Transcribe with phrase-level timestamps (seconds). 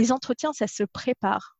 [0.00, 1.56] les entretiens, ça se prépare.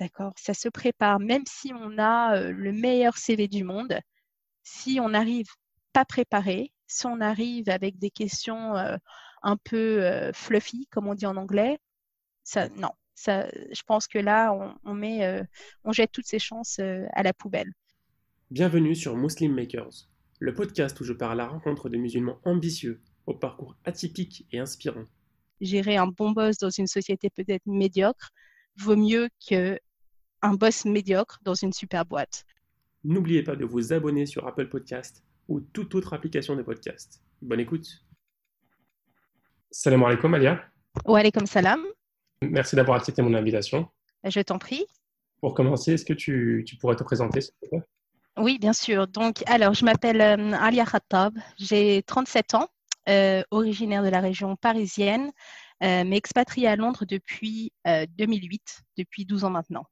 [0.00, 0.32] D'accord?
[0.36, 1.20] Ça se prépare.
[1.20, 3.98] Même si on a le meilleur CV du monde,
[4.62, 5.48] si on n'arrive
[5.92, 8.74] pas préparé, si on arrive avec des questions
[9.42, 11.78] un peu fluffy, comme on dit en anglais,
[12.42, 12.90] ça, non.
[13.26, 14.74] Je pense que là, on,
[15.84, 17.70] on jette toutes ces chances à la poubelle.
[18.50, 23.02] Bienvenue sur Muslim Makers, le podcast où je pars à la rencontre de musulmans ambitieux,
[23.26, 25.04] au parcours atypique et inspirant.
[25.62, 28.30] Gérer un bon boss dans une société peut-être médiocre
[28.76, 29.78] vaut mieux qu'un
[30.54, 32.44] boss médiocre dans une super boîte.
[33.04, 37.22] N'oubliez pas de vous abonner sur Apple Podcast ou toute autre application de podcast.
[37.40, 37.86] Bonne écoute.
[39.70, 40.60] Salam alaikum, Alia.
[41.04, 41.80] Wa alaikum salam.
[42.42, 43.88] Merci d'avoir accepté mon invitation.
[44.24, 44.84] Je t'en prie.
[45.40, 47.82] Pour commencer, est-ce que tu, pourrais te présenter, s'il te plaît?
[48.36, 49.06] Oui, bien sûr.
[49.06, 51.36] Donc, alors, je m'appelle euh, Alia Khattab.
[51.56, 52.68] J'ai 37 ans,
[53.08, 55.32] euh, originaire de la région parisienne,
[55.82, 59.84] euh, mais expatriée à Londres depuis 2008, depuis 12 ans maintenant.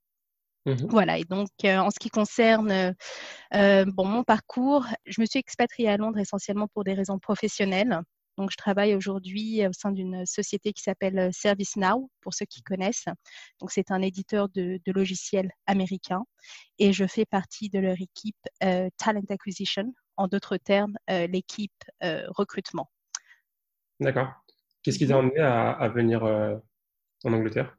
[0.67, 0.87] Mhm.
[0.91, 2.95] Voilà, et donc en ce qui concerne
[3.53, 8.01] bon, mon parcours, je me suis expatriée à Londres essentiellement pour des raisons professionnelles.
[8.41, 13.05] Donc, je travaille aujourd'hui au sein d'une société qui s'appelle ServiceNow, pour ceux qui connaissent.
[13.61, 16.23] Donc, c'est un éditeur de, logiciels américain
[16.79, 18.39] et je fais partie de leur équipe
[18.97, 21.85] Talent Acquisition, en d'autres termes, l'équipe
[22.29, 22.89] recrutement.
[24.01, 24.33] D'accord.
[24.83, 27.77] Qu'est-ce qui t'a amené à, venir en Angleterre?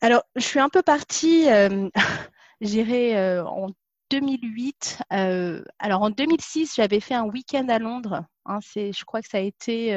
[0.00, 1.88] Alors, je suis un peu partie, euh,
[2.60, 3.70] j'irai en
[4.10, 5.02] 2008.
[5.10, 8.24] alors, en 2006, j'avais fait un week-end à Londres.
[8.46, 9.94] Hein, je crois que ça a été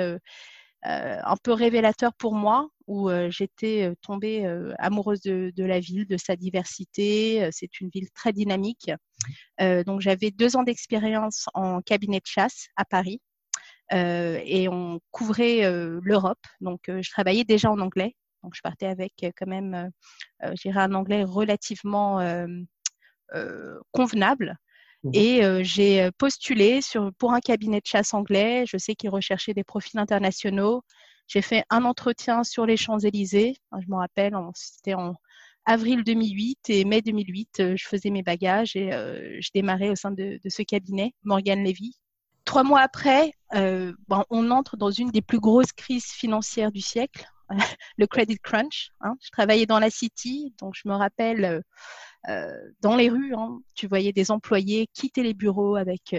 [0.84, 4.48] un peu révélateur pour moi, où j'étais tombée
[4.80, 7.50] amoureuse de, de, la ville, de sa diversité.
[7.52, 8.92] C'est une ville très dynamique.
[9.60, 13.22] donc, j'avais deux ans d'expérience en cabinet de chasse à Paris.
[13.92, 15.70] Et on couvrait
[16.02, 16.40] l'Europe.
[16.62, 18.16] Donc, je travaillais déjà en anglais.
[18.44, 19.90] Donc, je partais avec quand même,
[20.54, 22.20] j'irais un anglais relativement
[23.92, 24.58] convenable.
[25.04, 25.12] Mmh.
[25.14, 28.66] Et j'ai postulé sur, pour un cabinet de chasse anglais.
[28.68, 30.82] Je sais qu'ils recherchaient des profils internationaux.
[31.28, 33.56] J'ai fait un entretien sur les Champs-Élysées.
[33.80, 35.16] Je me rappelle, c'était en
[35.66, 37.76] avril 2008 et mai 2008.
[37.76, 41.98] Je faisais mes bagages et je démarrais au sein de, de ce cabinet, Morgan Levy,
[42.46, 43.92] Trois mois après, euh,
[44.30, 47.26] on entre dans une des plus grosses crises financières du siècle,
[47.98, 48.92] le credit crunch.
[49.02, 49.16] Hein.
[49.20, 51.62] Je travaillais dans la City, donc je me rappelle euh,
[52.30, 56.16] euh, dans les rues, hein, tu voyais des employés quitter les bureaux avec,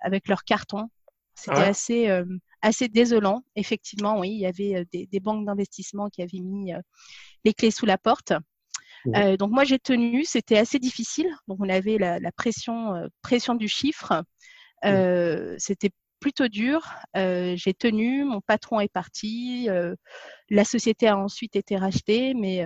[0.00, 0.88] avec leurs cartons.
[1.36, 2.22] C'était ah assez,
[2.62, 3.42] assez désolant.
[3.56, 6.72] Effectivement, oui, il y avait des, banques d'investissement qui avaient mis
[7.44, 8.32] les clés sous la porte.
[9.04, 11.28] donc moi j'ai tenu, c'était assez difficile.
[11.48, 14.24] Donc on avait la, la pression, pression du chiffre.
[14.84, 15.90] Euh, c'était
[16.20, 16.88] plutôt dur.
[17.16, 19.94] Euh, j'ai tenu, mon patron est parti, euh,
[20.50, 22.64] la société a ensuite été rachetée, mais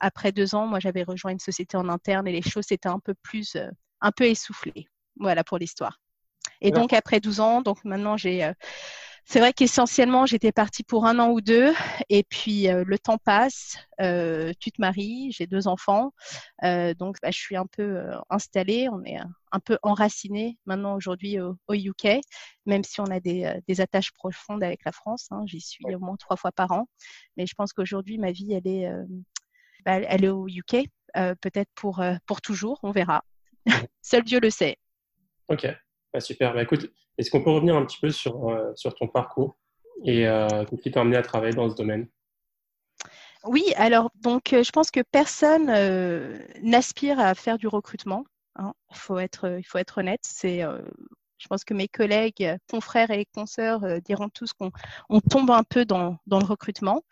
[0.00, 3.00] après deux ans, moi j'avais rejoint une société en interne et les choses étaient un
[3.00, 3.56] peu plus,
[4.00, 4.88] un peu essoufflées.
[5.16, 6.00] Voilà pour l'histoire.
[6.60, 8.50] Et donc après 12 ans, donc maintenant j'ai
[9.26, 11.72] c'est vrai qu'essentiellement, j'étais partie pour un an ou deux,
[12.10, 16.12] et puis euh, le temps passe, euh, tu te maries, j'ai deux enfants,
[16.62, 19.16] euh, donc bah, je suis un peu installée, on est
[19.50, 22.20] un peu enraciné maintenant aujourd'hui au, UK,
[22.66, 25.28] même si on a des, attaches profondes avec la France.
[25.30, 26.86] Hein, J'y suis au moins trois fois par an,
[27.36, 28.90] mais je pense qu'aujourd'hui ma vie elle est,
[29.86, 33.24] bah, elle est au UK, peut-être pour pour toujours, on verra.
[34.02, 34.76] Seul Dieu le sait.
[35.48, 35.66] Ok,
[36.20, 36.54] super.
[36.54, 39.56] Bah, écoute, est-ce qu'on peut revenir un petit peu sur, euh, ton parcours
[40.04, 42.08] et euh, qui t'a amené à travailler dans ce domaine?
[43.44, 45.66] Oui, alors donc euh, je pense que personne
[46.62, 48.24] n'aspire à faire du recrutement.
[48.56, 48.72] Hein.
[48.90, 50.20] Il, faut être, honnête.
[50.22, 54.70] C'est, je pense que mes collègues, confrères et consoeurs diront tous qu'on
[55.08, 57.02] on tombe un peu dans, dans le recrutement.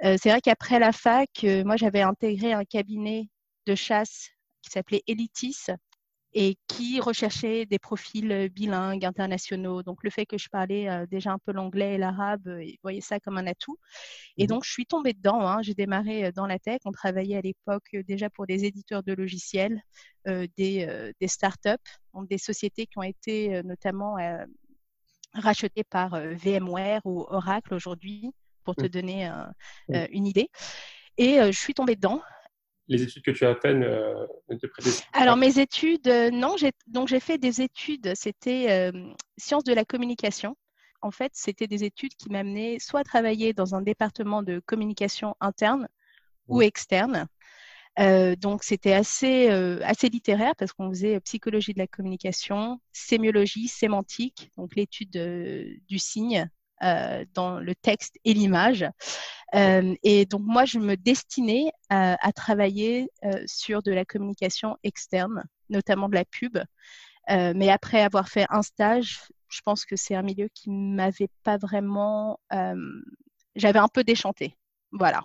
[0.00, 1.30] c'est vrai qu'après la fac,
[1.64, 3.28] moi j'avais intégré un cabinet
[3.66, 4.30] de chasse
[4.62, 5.66] qui s'appelait Elitis,
[6.34, 9.82] et qui recherchait des profils euh, bilingues, internationaux.
[9.82, 12.78] Donc, le fait que je parlais euh, déjà un peu l'anglais et l'arabe, euh, ils
[12.82, 13.78] voyaient ça comme un atout.
[14.36, 15.40] Et mmh donc, je suis tombée dedans.
[15.40, 15.62] Hein.
[15.62, 16.80] J'ai démarré dans la tech.
[16.84, 19.82] On travaillait à l'époque déjà pour des éditeurs de logiciels,
[20.26, 21.70] des, des startups,
[22.12, 24.16] donc des sociétés qui ont été notamment
[25.32, 28.30] rachetées par VMware ou Oracle aujourd'hui,
[28.64, 28.88] pour te mmh.
[28.88, 29.30] donner
[29.88, 29.94] mmh.
[30.10, 30.50] une idée.
[31.16, 32.20] Et je suis tombée dedans
[32.88, 34.26] les études que tu as faites euh,
[35.12, 36.56] Alors, mes études, euh, non,
[36.86, 40.56] donc j'ai fait des études, c'était euh, sciences de la communication.
[41.00, 45.36] En fait, c'était des études qui m'amenaient soit à travailler dans un département de communication
[45.40, 45.88] interne
[46.48, 47.28] ou externe.
[48.40, 54.74] donc, c'était assez, assez littéraire parce qu'on faisait psychologie de la communication, sémiologie, sémantique, donc
[54.74, 55.12] l'étude
[55.86, 56.48] du signe,
[56.80, 58.86] dans le texte et l'image.
[59.54, 63.10] et donc moi, je me destinais à travailler
[63.46, 66.58] sur de la communication externe, notamment de la pub.
[67.28, 71.56] mais après avoir fait un stage, je pense que c'est un milieu qui m'avait pas
[71.56, 72.38] vraiment.
[73.56, 74.56] J'avais un peu déchanté.
[74.92, 75.22] Voilà.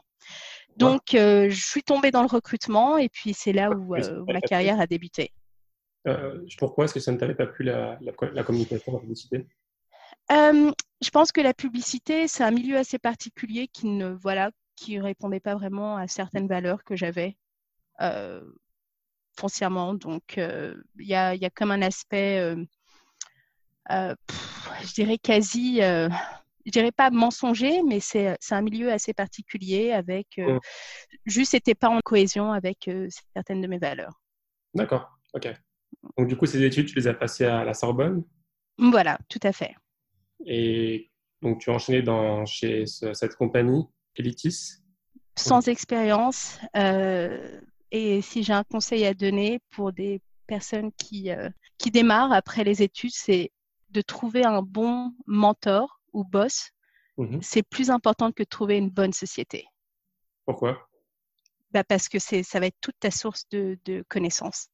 [0.77, 3.95] Donc, je suis tombée dans le recrutement et puis c'est là où,
[4.27, 5.31] ma carrière a débuté.
[6.57, 9.45] pourquoi est-ce que ça ne t'avait pas plu la, la, communication, la publicité?
[11.03, 15.39] Je pense que la publicité, c'est un milieu assez particulier qui ne voilà, qui répondait
[15.39, 17.37] pas vraiment à certaines valeurs que j'avais
[19.37, 19.93] foncièrement.
[19.93, 22.55] Donc, il y a, y, a, comme un aspect
[23.91, 24.15] euh,
[24.81, 26.09] je dirais quasi, euh,
[26.65, 30.59] je dirais pas mensonger, mais c'est un milieu assez particulier avec, euh,
[31.25, 32.89] juste c'était pas en cohésion avec
[33.33, 34.21] certaines de mes valeurs.
[34.73, 35.53] D'accord, ok.
[36.17, 38.23] Donc du coup, ces études, tu les as passées à la Sorbonne?
[38.77, 39.75] Voilà, tout à fait.
[40.45, 41.09] Et
[41.41, 43.83] donc tu as enchaîné dans, chez cette compagnie,
[44.15, 44.83] Elitis
[45.35, 46.59] Sans expérience.
[46.75, 51.29] et si j'ai un conseil à donner pour des personnes qui,
[51.77, 53.51] qui démarrent après les études, c'est
[53.93, 56.71] de trouver un bon mentor ou boss,
[57.17, 59.67] mmh c'est plus important que de trouver une bonne société.
[60.45, 60.89] Pourquoi?
[61.71, 63.77] Bah Parce que ça va être toute ta source de,
[64.09, 64.69] connaissances.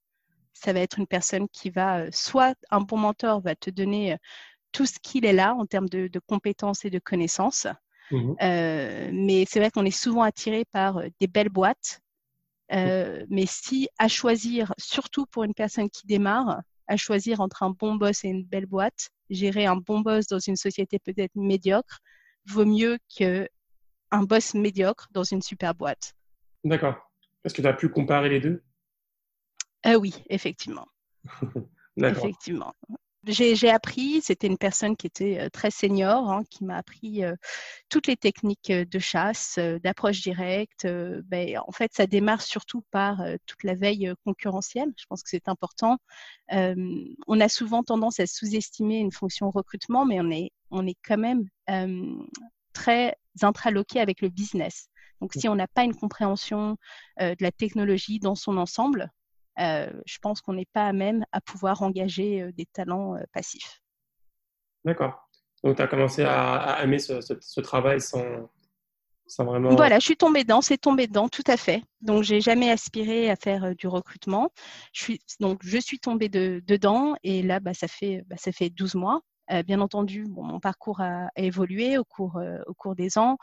[0.54, 4.14] Ça va être une personne qui va, euh, soit un bon mentor va te donner
[4.14, 4.18] euh,
[4.72, 7.68] tout ce qu'il est là en termes de, compétences et de connaissances.
[8.12, 12.02] Mmh euh, mais c'est vrai qu'on est souvent attiré par des belles boîtes.
[12.72, 13.26] Mmh.
[13.30, 17.96] mais si à choisir, surtout pour une personne qui démarre, à choisir entre un bon
[17.96, 22.00] boss et une belle boîte, gérer un bon boss dans une société peut-être médiocre
[22.46, 23.48] vaut mieux qu'un
[24.24, 26.14] boss médiocre dans une super boîte.
[26.64, 26.96] D'accord.
[27.44, 28.64] Est-ce que tu as pu comparer les deux?
[29.86, 30.88] Euh, Oui, effectivement.
[31.98, 32.74] effectivement
[33.26, 37.36] j'ai appris, c'était une personne qui était euh, très senior, hein, qui m'a appris euh,
[37.90, 40.88] toutes les techniques euh, de chasse, d'approche directe.
[41.26, 44.92] Ben, en fait, ça démarre surtout par toute la veille concurrentielle.
[44.98, 45.98] Je pense que c'est important.
[46.52, 51.18] on a souvent tendance à sous-estimer une fonction recrutement, mais on est, on est quand
[51.18, 51.50] même
[52.74, 54.88] très intraloqué avec le business.
[55.22, 56.78] Donc, si on n'a pas une compréhension
[57.20, 59.12] de la technologie dans son ensemble,
[59.60, 63.82] je pense qu'on n'est pas à même à pouvoir engager euh, des talents euh, passifs.
[64.86, 65.30] D'accord.
[65.64, 68.50] Donc, tu as commencé à, aimer ce, travail sans,
[69.28, 69.76] sans, vraiment.
[69.76, 71.84] Voilà, je suis tombée dedans, c'est tombé dedans, tout à fait.
[72.00, 74.52] Donc, j'ai jamais aspiré à faire du recrutement.
[74.94, 78.70] Je suis, donc, je suis tombée dedans et là, bah, ça, fait, bah, ça fait
[78.70, 79.22] 12 mois.
[79.66, 83.38] Bien entendu, mon parcours a, évolué au cours, au cours des ans.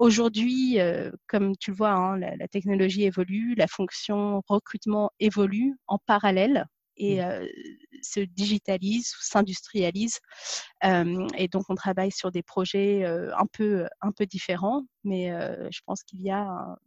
[0.00, 5.98] Aujourd'hui, euh, comme tu le vois, hein, la, technologie évolue, la fonction recrutement évolue en
[5.98, 6.64] parallèle
[6.96, 7.20] et mmh.
[7.20, 7.46] euh,
[8.00, 10.18] se digitalise s'industrialise.
[10.84, 15.30] Euh, et donc, on travaille sur des projets un, peu, un peu différents, mais
[15.70, 16.78] je pense qu'il y a,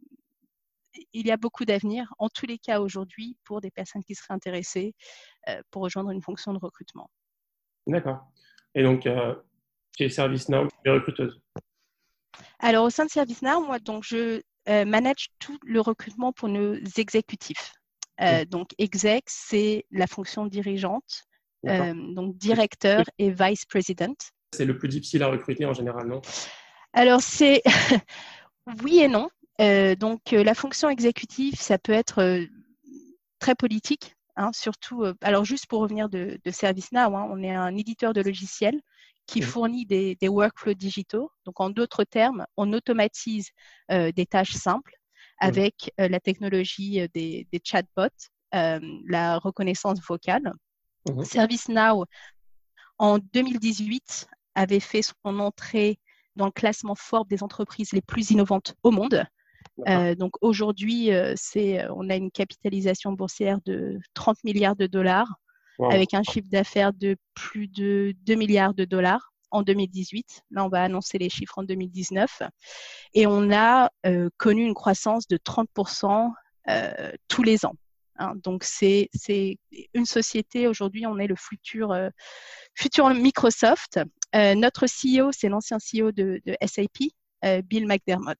[1.12, 4.34] il y a beaucoup d'avenir, en tous les cas aujourd'hui, pour des personnes qui seraient
[4.34, 4.92] intéressées
[5.70, 7.08] pour rejoindre une fonction de recrutement.
[7.86, 8.26] D'accord.
[8.74, 9.08] Et donc,
[9.96, 11.40] chez ServiceNow, les recruteuses
[12.64, 14.40] alors, au sein de ServiceNow, moi, donc, je
[14.70, 17.74] euh, manage tout le recrutement pour nos exécutifs.
[18.22, 21.24] Euh, donc, exec, c'est la fonction dirigeante,
[21.66, 24.14] euh, donc directeur et vice president.
[24.52, 26.22] C'est le plus difficile à recruter en général, non?
[26.94, 27.60] Alors, c'est
[28.82, 29.28] oui et non.
[29.96, 32.46] donc, la fonction exécutive, ça peut être
[33.40, 34.14] très politique.
[34.36, 38.20] Hein, surtout, alors juste pour revenir de, de ServiceNow, hein, on est un éditeur de
[38.20, 38.80] logiciels
[39.26, 41.30] qui fournit des, workflows digitaux.
[41.44, 43.50] Donc, en d'autres termes, on automatise
[43.90, 44.94] euh, des tâches simples
[45.38, 48.08] avec euh, la technologie euh, des, chatbots,
[48.52, 50.52] la reconnaissance vocale.
[51.24, 52.04] ServiceNow,
[52.98, 55.98] en 2018, avait fait son entrée
[56.36, 59.24] dans le classement Forbes des entreprises les plus innovantes au monde.
[60.16, 65.34] Donc aujourd'hui, c'est, on a une capitalisation boursière de 30 milliards de dollars
[65.80, 70.42] avec un chiffre d'affaires de plus de 2 milliards de dollars en 2018.
[70.50, 72.42] Là, on va annoncer les chiffres en 2019.
[73.14, 76.30] Et on a euh, connu une croissance de 30%
[76.68, 77.76] euh, tous les ans.
[78.16, 78.34] Hein.
[78.36, 79.10] donc, c'est
[79.92, 82.10] une société, aujourd'hui, on est le futur, euh,
[82.74, 84.00] futur Microsoft.
[84.34, 87.10] notre CEO, c'est l'ancien CEO de, SAP,
[87.64, 88.38] Bill McDermott.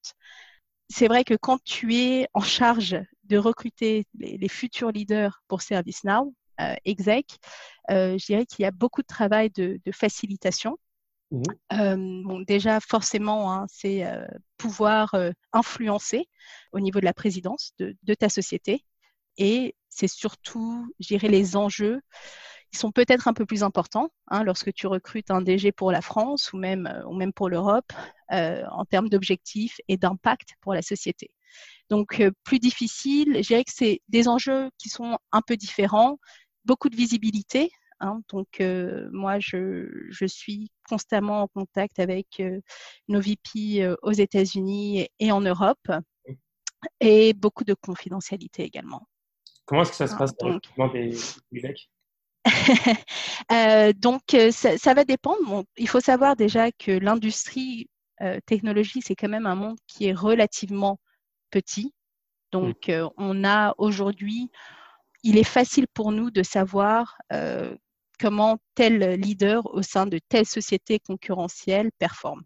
[0.88, 5.62] C'est vrai que quand tu es en charge de recruter les, les futurs leaders pour
[5.62, 7.38] ServiceNow, euh, exec,
[7.90, 10.78] euh, je dirais qu'il y a beaucoup de travail de, facilitation.
[11.30, 14.04] Mmh euh, bon, déjà, forcément, hein, c'est
[14.56, 15.16] pouvoir
[15.52, 16.28] influencer
[16.72, 18.84] au niveau de la présidence de, ta société.
[19.36, 22.00] Et c'est surtout, je dirais, les enjeux.
[22.76, 26.52] Sont peut-être un peu plus importants hein, lorsque tu recrutes un DG pour la France
[26.52, 27.92] ou même, euh, ou même pour l'Europe
[28.32, 31.30] euh, en termes d'objectifs et d'impact pour la société.
[31.90, 36.18] Donc, euh, plus difficile, je dirais que c'est des enjeux qui sont un peu différents,
[36.64, 37.70] beaucoup de visibilité.
[38.00, 38.60] Hein, donc,
[39.12, 42.42] moi, je, je, suis constamment en contact avec
[43.08, 45.88] nos VP aux États-Unis et en Europe
[47.00, 49.06] et beaucoup de confidentialité également.
[49.64, 51.16] Comment est-ce que ça se passe donc, dans des
[53.52, 55.64] euh, donc, euh, ça, ça, va dépendre.
[55.76, 57.88] il faut savoir déjà que l'industrie
[58.20, 60.98] euh, technologie, c'est quand même un monde qui est relativement
[61.50, 61.94] petit.
[62.52, 64.50] Donc, euh, on a aujourd'hui,
[65.22, 67.18] il est facile pour nous de savoir
[68.20, 72.42] comment tel leader au sein de telle société concurrentielle performe.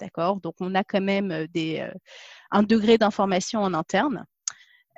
[0.00, 0.40] D'accord?
[0.40, 1.86] Donc, on a quand même des,
[2.50, 4.24] un degré d'information en interne.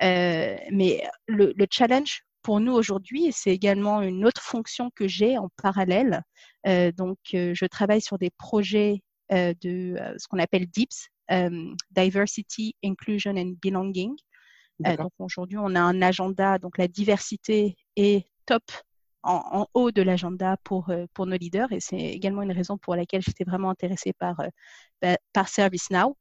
[0.01, 5.37] mais le, le challenge pour nous aujourd'hui, et c'est également une autre fonction que j'ai
[5.37, 6.23] en parallèle.
[6.65, 11.09] Euh, donc, euh, je travaille sur des projets euh, de ce qu'on appelle DIPS,
[11.91, 14.15] Diversity, Inclusion and Belonging.
[14.79, 18.63] donc, aujourd'hui, on a un agenda, donc la diversité est top
[19.21, 22.95] en, en haut de l'agenda pour, pour nos leaders, et c'est également une raison pour
[22.95, 24.41] laquelle j'étais vraiment intéressée par,
[25.03, 26.17] bah, par ServiceNow.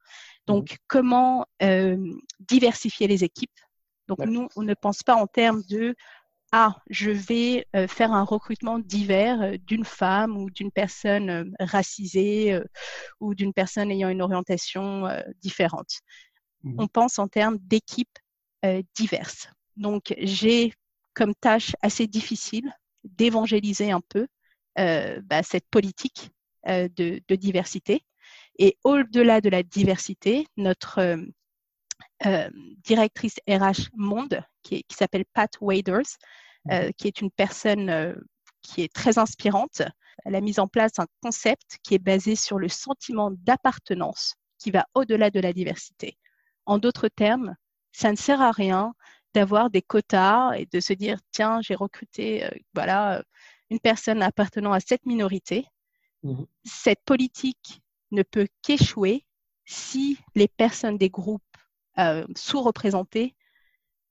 [0.47, 0.77] Donc, mmh.
[0.89, 1.47] comment
[2.39, 3.59] diversifier les équipes?
[4.09, 5.95] Donc, nous, on ne pense pas en termes de
[6.53, 11.45] ah, je vais euh, faire un recrutement divers euh, d'une femme ou d'une personne euh,
[11.61, 12.59] racisée
[13.21, 15.07] ou d'une personne ayant une orientation
[15.43, 16.01] différente.
[16.63, 16.77] Mmh.
[16.79, 18.19] On pense en termes d'équipes
[18.95, 19.49] diverses.
[19.77, 20.73] Donc, j'ai
[21.15, 22.73] comme tâche assez difficile
[23.05, 24.27] d'évangéliser un peu
[24.77, 26.31] bah, cette politique
[26.67, 28.03] de, de, diversité.
[28.59, 31.17] Et au-delà de la diversité, notre euh,
[32.85, 36.19] directrice RH Monde, qui, qui s'appelle Pat Waders,
[36.71, 36.93] euh, mhm.
[36.95, 38.15] qui est une personne euh,
[38.63, 39.83] qui est très inspirante.
[40.25, 44.71] Elle a mis en place un concept qui est basé sur le sentiment d'appartenance qui
[44.71, 46.19] va au-delà de la diversité.
[46.67, 47.55] En d'autres termes,
[47.93, 48.93] ça ne sert à rien
[49.33, 53.23] d'avoir des quotas et de se dire tiens, j'ai recruté euh, voilà
[53.71, 55.65] une personne appartenant à cette minorité.
[56.23, 56.43] Mmh.
[56.65, 59.25] Cette politique ne peut qu'échouer
[59.65, 61.43] si les personnes des groupes
[61.99, 63.35] euh, sous-représentés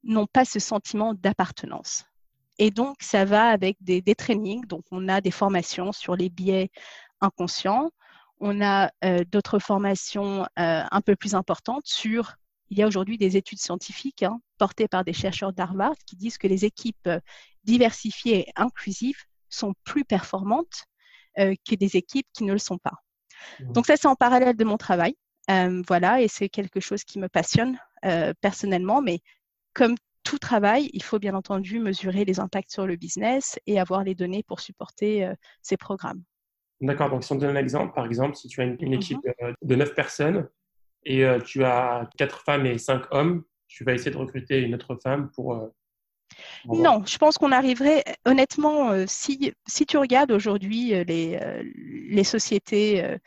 [0.03, 2.05] n'ont pas ce sentiment d'appartenance.
[2.59, 4.65] Et donc, ça va avec des, des, trainings.
[4.65, 6.71] Donc, on a des formations sur les biais
[7.21, 7.91] inconscients.
[8.39, 12.35] On a euh, d'autres formations euh, un peu plus importantes sur,
[12.69, 16.37] il y a aujourd'hui des études scientifiques hein, portées par des chercheurs d'Harvard qui disent
[16.37, 17.09] que les équipes
[17.63, 20.85] diversifiées et inclusives sont plus performantes
[21.39, 23.03] euh, que des équipes qui ne le sont pas.
[23.59, 23.73] Mmh.
[23.73, 25.15] Donc ça, c'est en parallèle de mon travail.
[25.49, 29.19] Euh, voilà, et c'est quelque chose qui me passionne euh, personnellement, mais
[29.73, 34.03] comme tout travail, il faut bien entendu mesurer les impacts sur le business et avoir
[34.03, 36.21] les données pour supporter euh, ces programmes.
[36.81, 39.53] D'accord, donc si on donne un exemple, par exemple, si tu as une, équipe mm-hmm.
[39.61, 40.47] de neuf personnes
[41.03, 44.95] et tu as quatre femmes et cinq hommes, tu vas essayer de recruter une autre
[45.01, 45.71] femme pour...
[46.65, 51.39] Non, je pense qu'on arriverait, honnêtement, si, si tu regardes aujourd'hui les,
[51.73, 53.17] les sociétés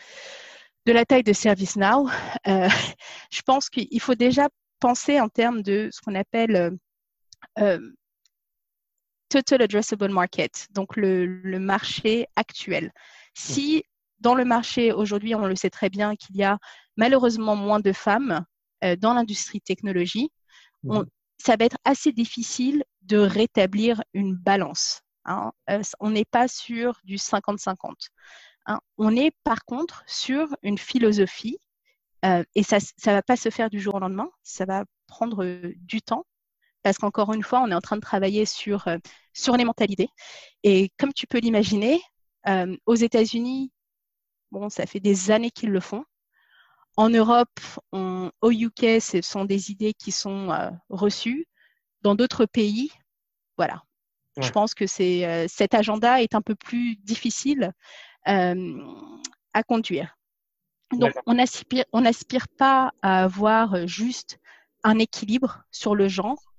[0.87, 2.08] de la taille de ServiceNow,
[2.46, 2.68] euh,
[3.30, 4.49] je pense qu'il faut déjà
[4.80, 6.70] penser en termes de ce qu'on appelle euh,
[7.58, 7.90] euh,
[9.28, 12.92] Total Addressable Market, donc le, le, marché actuel.
[13.34, 13.84] Si
[14.18, 16.58] dans le marché aujourd'hui, on le sait très bien qu'il y a
[16.96, 18.44] malheureusement moins de femmes
[18.82, 20.30] euh, dans l'industrie technologie,
[20.88, 21.04] on,
[21.38, 25.02] ça va être assez difficile de rétablir une balance.
[25.25, 25.52] Hein.
[26.00, 27.76] On n'est pas sur du 50-50.
[28.70, 28.80] Hein.
[28.98, 31.58] On est par contre sur une philosophie
[32.24, 35.44] euh, et ça ne va pas se faire du jour au lendemain, ça va prendre
[35.44, 36.24] euh, du temps
[36.82, 38.96] parce qu'encore une fois, on est en train de travailler sur, euh,
[39.34, 40.08] sur les mentalités.
[40.62, 42.00] Et comme tu peux l'imaginer,
[42.86, 43.70] aux États-Unis,
[44.50, 46.06] bon, ça fait des années qu'ils le font.
[46.96, 47.60] En Europe,
[47.92, 50.48] on, au UK, ce sont des idées qui sont
[50.88, 51.46] reçues.
[52.00, 52.90] Dans d'autres pays,
[53.58, 53.82] voilà.
[54.40, 57.74] Je pense que c'est, cet agenda est un peu plus difficile
[58.30, 60.16] à conduire.
[60.92, 64.38] Donc, on n'aspire on aspire pas à avoir juste
[64.82, 66.52] un équilibre sur le genre.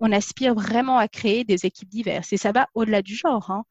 [0.00, 2.32] On aspire vraiment à créer des équipes diverses.
[2.32, 3.50] Et ça va au-delà du genre.
[3.50, 3.64] Hein.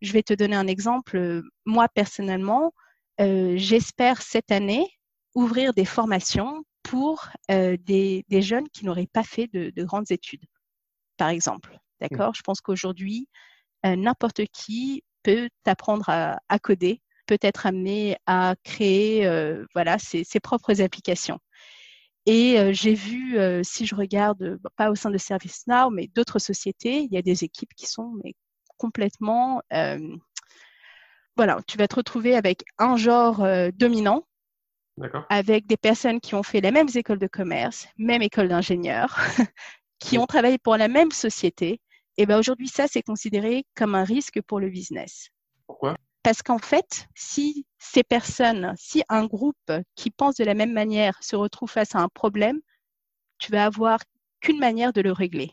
[0.00, 1.42] Je vais te donner un exemple.
[1.64, 2.72] Moi, personnellement,
[3.20, 4.86] euh, j'espère cette année
[5.34, 10.10] ouvrir des formations pour euh, des, des, jeunes qui n'auraient pas fait de, de, grandes
[10.10, 10.44] études,
[11.16, 11.78] par exemple.
[12.00, 12.30] D'accord?
[12.30, 12.36] Mmh.
[12.36, 13.28] Je pense qu'aujourd'hui,
[13.86, 19.98] euh, n'importe qui peut apprendre à, à, coder, peut être amené à créer euh, voilà,
[19.98, 21.38] ses, ses, propres applications.
[22.26, 26.38] Et euh, j'ai vu, euh, si je regarde, pas au sein de ServiceNow, mais d'autres
[26.38, 28.34] sociétés, il y a des équipes qui sont mais,
[28.76, 29.62] complètement,
[31.36, 34.26] voilà, tu vas te retrouver avec un genre dominant,
[35.30, 39.16] avec des personnes qui ont fait les mêmes écoles de commerce, même école d'ingénieurs,
[40.00, 41.80] qui ont travaillé pour la même société.
[42.18, 45.30] Et ben aujourd'hui, ça, c'est considéré comme un risque pour le business.
[45.66, 45.96] Pourquoi?
[46.22, 51.20] Parce qu'en fait, si ces personnes, si un groupe qui pense de la même manière
[51.22, 52.60] se retrouve face à un problème,
[53.38, 53.98] tu vas avoir
[54.40, 55.52] qu'une manière de le régler.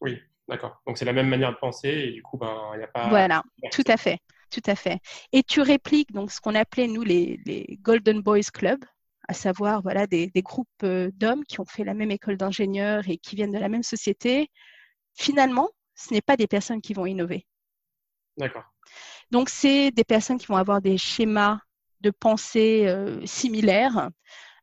[0.00, 0.80] Oui, d'accord.
[0.86, 3.08] Donc c'est la même manière de penser et du coup, ben, il n'y a pas.
[3.08, 3.42] Voilà,
[3.72, 4.20] tout à fait.
[4.50, 5.00] Tout à fait.
[5.32, 7.38] Et tu répliques donc ce qu'on appelait nous les,
[7.82, 8.82] Golden Boys Club,
[9.28, 13.18] à savoir voilà des, groupes euh, d'hommes qui ont fait la même école d'ingénieurs et
[13.18, 14.48] qui viennent de la même société.
[15.14, 15.68] Finalement,
[15.98, 17.46] ce n'est pas des personnes qui vont innover.
[18.36, 18.64] D'accord.
[19.30, 21.60] Donc c'est des personnes qui vont avoir des schémas
[22.00, 24.10] de pensée euh, similaires.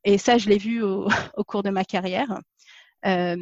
[0.05, 1.07] Et ça, je l'ai vu au,
[1.47, 2.39] cours de ma carrière.
[3.05, 3.35] Euh,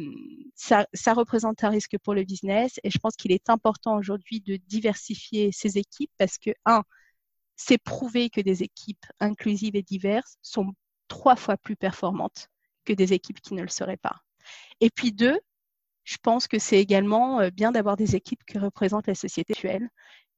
[0.56, 4.56] ça, représente un risque pour le business et je pense qu'il est important aujourd'hui de
[4.56, 6.82] diversifier ces équipes parce que, un,
[7.56, 10.74] c'est prouvé que des équipes inclusives et diverses sont
[11.08, 12.48] trois fois plus performantes
[12.84, 14.16] que des équipes qui ne le seraient pas.
[14.80, 15.38] Et puis deux,
[16.04, 19.88] je pense que c'est également euh, bien d'avoir des équipes qui représentent la société actuelle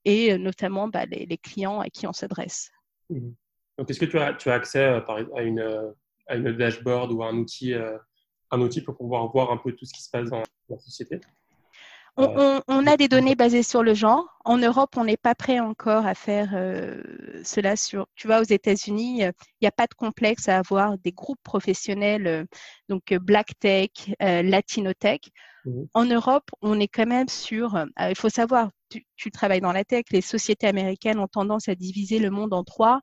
[0.05, 2.71] et euh, notamment bah, les, clients à qui on s'adresse.
[3.11, 3.31] Mmh.
[3.79, 5.93] Donc, est-ce que tu as, tu as accès à, une,
[6.27, 7.75] à une dashboard ou à un outil
[8.51, 11.21] un outil pour pouvoir voir un peu tout ce qui se passe dans la société?
[12.19, 14.25] On, a des données basées sur le genre.
[14.47, 17.03] En Europe, on n'est pas prêt encore à faire euh,
[17.45, 18.07] cela sur.
[18.15, 22.27] Tu vois, aux États-Unis, il n'y a pas de complexe à avoir des groupes professionnels,
[22.27, 22.45] euh,
[22.89, 25.21] donc euh, Black Tech, Latino Tech.
[25.67, 25.89] Mhm.
[25.95, 27.79] En Europe, on est quand même sur.
[28.01, 31.75] il faut savoir, tu, tu, travailles dans la tech, les sociétés américaines ont tendance à
[31.75, 33.01] diviser le monde en trois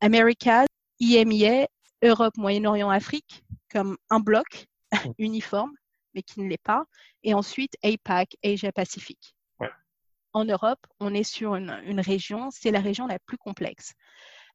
[0.00, 0.64] America,
[0.98, 1.68] IMIA,
[2.02, 4.66] Europe, Moyen-Orient, Afrique, comme un bloc.
[5.18, 5.72] uniforme,
[6.14, 6.84] mais qui ne l'est pas.
[7.22, 9.34] Et ensuite, APAC, Asia Pacifique.
[10.32, 13.94] En Europe, on est sur une, région, c'est la région la plus complexe.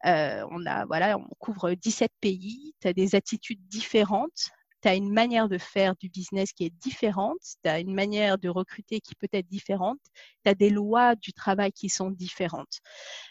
[0.06, 4.96] Euh, on, a, voilà, on couvre 17 pays, tu as des attitudes différentes tu as
[4.96, 9.00] une manière de faire du business qui est différente, tu as une manière de recruter
[9.00, 10.00] qui peut être différente,
[10.44, 12.80] tu as des lois du travail qui sont différentes.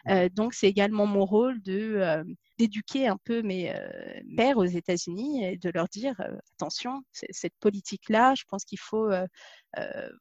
[0.08, 2.24] Euh, donc, c'est également mon rôle de euh,
[2.58, 6.14] d'éduquer un peu mes euh, pères aux États-Unis et de leur dire
[6.56, 9.10] attention, cette politique-là, je pense qu'il faut,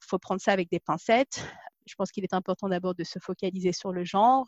[0.02, 1.44] faut prendre ça avec des pincettes.
[1.86, 4.46] Je pense qu'il est important d'abord de se focaliser sur le genre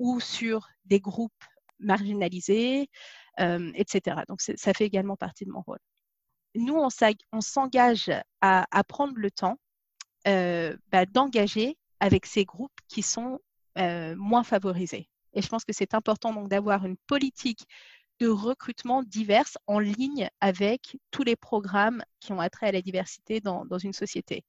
[0.00, 1.44] ou sur des groupes
[1.78, 2.88] marginalisés,
[3.38, 4.22] etc.
[4.28, 5.78] Donc, ça fait également partie de mon rôle
[6.54, 8.10] nous, on s'engage
[8.40, 9.58] à, prendre le temps
[10.26, 13.38] euh, bah, d'engager avec ces groupes qui sont
[13.78, 15.08] euh, moins favorisés.
[15.32, 17.66] Et je pense que c'est important donc d'avoir une politique
[18.20, 23.40] de recrutement diverse en ligne avec tous les programmes qui ont attrait à la diversité
[23.40, 24.44] dans, une société.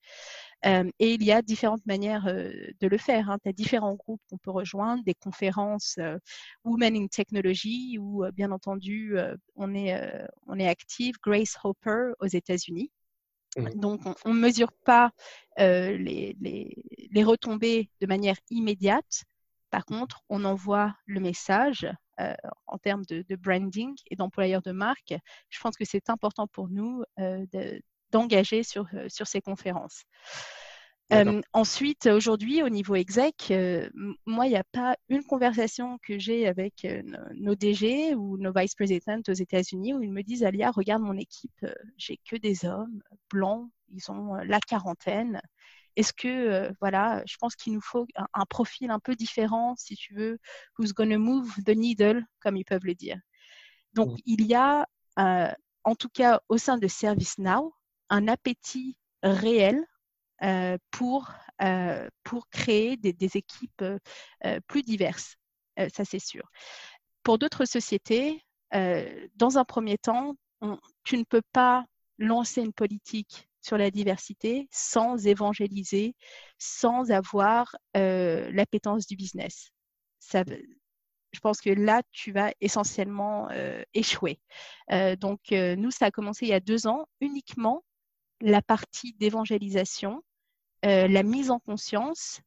[0.65, 3.29] Euh, et il y a différentes manières euh, de le faire.
[3.29, 3.37] Hein.
[3.41, 6.19] Tu as différents groupes qu'on peut rejoindre, des conférences euh,
[6.65, 9.15] Women in Technology, où bien entendu
[9.55, 9.97] on est,
[10.47, 12.91] on est active, Grace Hopper aux États-Unis.
[13.57, 13.69] Mmh.
[13.75, 15.11] Donc, on ne mesure pas
[15.57, 19.23] les, les, retombées de manière immédiate.
[19.69, 21.87] Par contre, on envoie le message
[22.19, 22.33] euh,
[22.67, 25.13] en termes de, branding et d'employeur de marque,
[25.49, 27.45] je pense que c'est important pour nous euh,
[28.11, 30.03] d'engager sur, euh, sur ces conférences.
[31.53, 33.53] ensuite, aujourd'hui, au niveau exec,
[34.25, 36.87] moi, il n'y a pas une conversation que j'ai avec
[37.33, 41.17] nos DG ou nos vice presidents aux États-Unis où ils me disent Alia, regarde mon
[41.17, 41.65] équipe,
[41.97, 45.41] j'ai que des hommes blancs, ils ont la quarantaine.
[45.95, 49.95] Est-ce que, euh, voilà, je pense qu'il nous faut un, profil un peu différent, si
[49.95, 50.39] tu veux,
[50.77, 53.17] who's gonna move the needle, comme ils peuvent le dire.
[53.93, 54.87] Donc, il y a,
[55.19, 55.51] euh,
[55.83, 57.73] en tout cas au sein de ServiceNow,
[58.09, 59.85] un appétit réel
[60.43, 61.31] euh, pour,
[62.23, 63.83] pour créer des, des équipes
[64.67, 65.35] plus diverses.
[65.93, 66.49] ça, c'est sûr.
[67.23, 70.35] Pour d'autres sociétés, dans un premier temps,
[71.03, 71.85] tu ne peux pas
[72.17, 76.15] lancer une politique sur la diversité sans évangéliser,
[76.57, 79.71] sans avoir euh, l'appétence du business.
[80.19, 80.43] Ça,
[81.31, 84.39] je pense que là, tu vas essentiellement euh, échouer.
[84.91, 87.83] Euh, donc, nous, ça a commencé il y a deux ans, uniquement
[88.41, 90.23] la partie d'évangélisation,
[90.83, 92.41] la mise en conscience.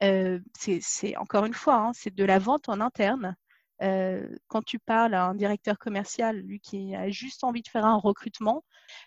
[0.00, 3.36] c'est encore une fois, hein, c'est de la vente en interne.
[3.82, 7.84] Euh, quand tu parles à un directeur commercial, lui qui a juste envie de faire
[7.84, 8.64] un recrutement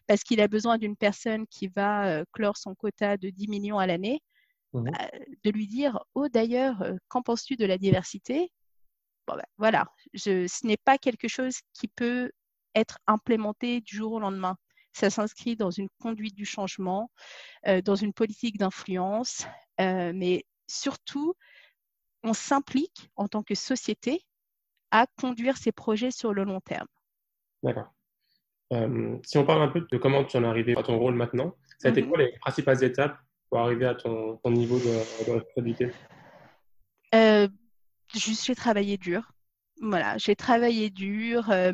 [0.08, 3.80] parce qu'il a besoin d'une personne qui va euh, clore son quota de 10 millions
[3.80, 4.22] à l'année,
[4.74, 5.12] mmh bah,
[5.44, 8.52] de lui dire Oh, d'ailleurs, euh, qu'en penses-tu de la diversité?
[9.28, 9.86] Bon, bah, Voilà,
[10.16, 12.32] ce n'est pas quelque chose qui peut
[12.76, 14.58] être implémenté du jour au lendemain.
[14.92, 17.12] Ça s'inscrit dans une conduite du changement,
[17.84, 19.46] dans une politique d'influence,
[19.78, 21.36] mais surtout,
[22.24, 24.26] on s'implique en tant que société
[24.92, 26.88] à conduire ces projets sur le long terme.
[27.64, 27.92] D'accord.
[28.74, 31.16] Euh, si on parle un peu de comment tu en es arrivé à ton rôle
[31.16, 32.10] maintenant, ça a été mhm.
[32.10, 33.18] quoi les principales étapes
[33.50, 35.92] pour arriver à ton, niveau de, responsabilité?
[37.14, 37.48] Euh,
[38.14, 39.32] Juste, j'ai travaillé dur.
[39.82, 41.50] Voilà, j'ai travaillé dur.
[41.50, 41.74] Euh,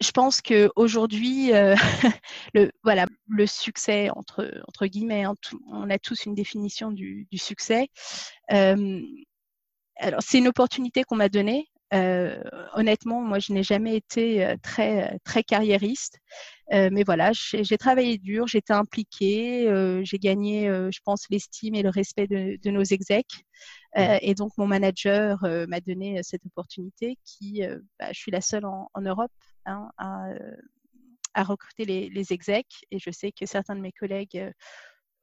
[0.00, 1.52] je pense qu'aujourd'hui,
[2.54, 5.34] le, voilà, le succès, entre, entre guillemets, hein,
[5.70, 7.88] on a tous une définition du, du succès.
[8.48, 11.68] Alors, c'est une opportunité qu'on m'a donnée.
[11.92, 12.42] Euh,
[12.74, 16.18] honnêtement, moi, je n'ai jamais été euh, très, très carriériste.
[16.72, 19.66] Euh, mais voilà, j'ai travaillé dur, j'étais impliquée,
[20.04, 23.44] j'ai gagné, je pense, l'estime et le respect de, de nos execs.
[23.96, 27.62] et donc, mon manager m'a donné cette opportunité qui,
[27.98, 29.32] bah, je suis la seule en, en Europe
[29.66, 30.28] hein, à,
[31.34, 32.86] à, recruter les, les, execs.
[32.92, 34.52] Et je sais que certains de mes collègues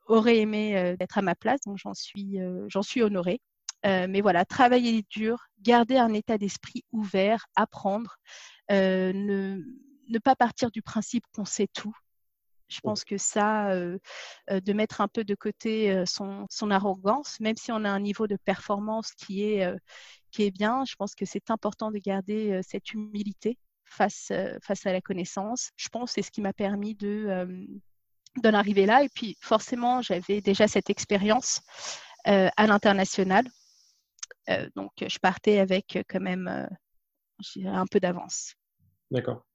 [0.07, 3.39] auraient aimé être à ma place, donc j'en suis, j'en suis honorée.
[3.85, 8.17] Euh, mais voilà, travailler dur, garder un état d'esprit ouvert, apprendre,
[8.71, 11.93] euh, ne, pas partir du principe qu'on sait tout.
[12.69, 13.97] Je pense que ça, euh,
[14.49, 18.27] de mettre un peu de côté son, son, arrogance, même si on a un niveau
[18.27, 19.73] de performance qui est,
[20.31, 24.91] qui est bien, je pense que c'est important de garder cette humilité face, face à
[24.91, 25.71] la connaissance.
[25.77, 27.65] Je pense que c'est ce qui m'a permis de,
[28.43, 29.01] d'en arriver là.
[29.01, 31.61] Et puis, forcément, j'avais déjà cette expérience
[32.25, 33.47] à l'international.
[34.49, 38.55] Euh, donc, je partais avec euh, quand même euh, un peu d'avance.
[39.11, 39.45] D'accord.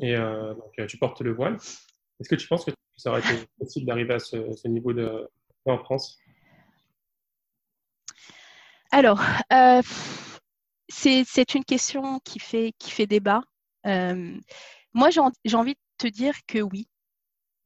[0.00, 1.56] Et donc, tu portes le voile.
[2.20, 5.28] Est-ce que tu penses que ça aurait été possible d'arriver à ce, niveau de,
[5.64, 6.20] en France?
[8.92, 9.20] Alors,
[10.88, 13.40] c'est une question qui fait, qui fait débat.
[13.84, 16.86] moi, j'ai envie de te dire que oui,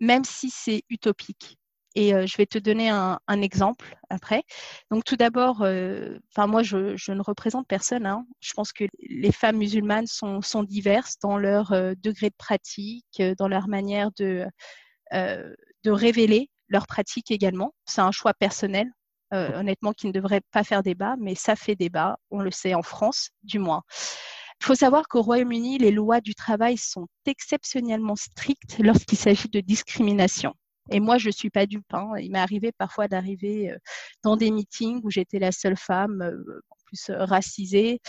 [0.01, 1.59] même si c'est utopique.
[1.95, 4.45] Et euh, je vais te donner un, exemple après.
[4.91, 8.07] Donc tout d'abord, euh, enfin moi je, je, ne représente personne.
[8.07, 8.25] Hein.
[8.41, 13.23] Je pense que les femmes musulmanes sont, sont diverses dans leur euh, degré de pratique,
[13.39, 14.47] dans leur manière de,
[15.13, 17.75] de révéler leur pratique également.
[17.85, 18.91] C'est un choix personnel,
[19.31, 22.19] honnêtement, qui ne devrait pas faire débat, mais ça fait débat.
[22.31, 23.83] On le sait en France, du moins.
[24.63, 29.61] Il faut savoir qu'au Royaume-Uni, les lois du travail sont exceptionnellement strictes lorsqu'il s'agit de
[29.61, 30.55] discrimination.
[30.91, 31.93] Et moi, je ne suis pas dupe.
[31.93, 32.13] Hein.
[32.19, 33.75] Il m'est arrivé parfois d'arriver
[34.23, 36.23] dans des meetings où j'étais la seule femme,
[36.71, 38.01] en plus racisée,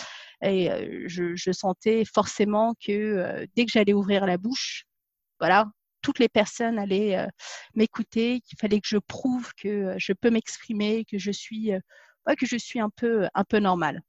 [0.42, 0.70] et
[1.08, 4.86] je, sentais forcément que dès que j'allais ouvrir la bouche,
[5.40, 5.68] voilà,
[6.02, 7.28] toutes les personnes allaient
[7.76, 11.72] m'écouter, qu'il fallait que je prouve que je peux m'exprimer, que je suis,
[12.38, 14.02] que je suis un peu, un peu normale.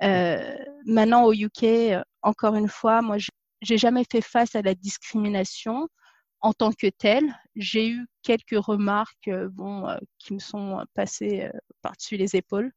[0.00, 3.16] maintenant, au UK, encore une fois, moi,
[3.60, 5.88] j'ai jamais fait face à la discrimination
[6.42, 11.42] en tant que telle, j'ai eu quelques remarques euh, bon, euh, qui me sont passées
[11.42, 12.72] euh, par-dessus les épaules,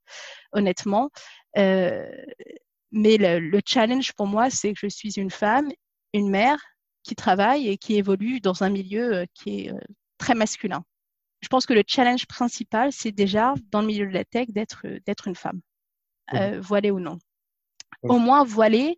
[0.54, 1.10] honnêtement.
[1.56, 5.70] mais le, challenge pour moi, c'est que je suis une femme,
[6.14, 6.60] une mère
[7.04, 9.74] qui travaille et qui évolue dans un milieu qui est
[10.18, 10.84] très masculin.
[11.42, 14.88] Je pense que le challenge principal, c'est déjà dans le milieu de la tech d'être
[15.06, 15.62] d'être une femme,
[16.62, 17.20] voilée ou non.
[18.04, 18.98] Au moins voilée,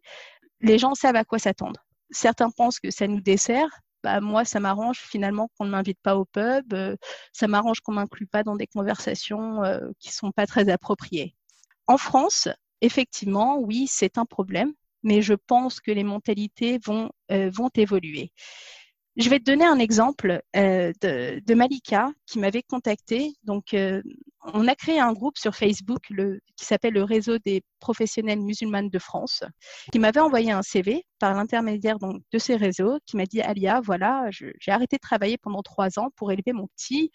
[0.62, 1.86] les gens savent à quoi s'attendre.
[2.12, 3.70] Certains pensent que ça nous dessert,
[4.04, 6.96] bah, moi, ça m'arrange finalement qu'on ne m'invite pas au pub, euh,
[7.34, 10.70] ça m'arrange qu'on ne m'inclue pas dans des conversations euh, qui ne sont pas très
[10.70, 11.36] appropriées.
[11.88, 12.48] En France,
[12.82, 18.32] effectivement, oui, c'est un problème, mais je pense que les mentalités vont, euh, vont évoluer.
[19.18, 23.34] Je vais te donner un exemple euh, de, Malika qui m'avait contacté.
[23.42, 24.04] Donc, euh,
[24.44, 26.02] on a créé un groupe sur Facebook
[26.56, 29.44] qui s'appelle le Réseau des professionnels musulmanes de France,
[29.92, 34.28] qui m'avait envoyé un CV par l'intermédiaire de ces réseaux, qui m'a dit Alia, voilà,
[34.30, 37.12] j'ai arrêté de travailler pendant trois ans pour élever mon petit.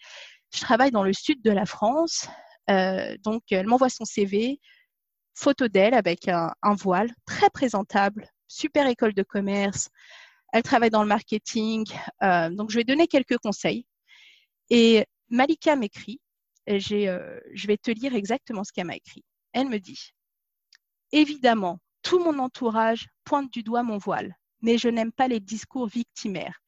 [0.53, 2.27] Je travaille dans le sud de la France.
[2.69, 4.59] Euh, donc, elle m'envoie son CV,
[5.35, 9.89] photo d'elle avec un voile très présentable, super école de commerce
[10.53, 11.83] elle travaille dans le marketing.
[12.21, 13.85] Euh, donc, je vais donner quelques conseils.
[14.69, 16.21] Et Malika m'écrit,
[16.69, 19.23] euh, je vais te lire exactement ce qu'elle m'a écrit.
[19.51, 20.13] Elle me dit
[21.11, 25.87] Évidemment, tout mon entourage pointe du doigt mon voile, mais je n'aime pas les discours
[25.87, 26.59] victimaires.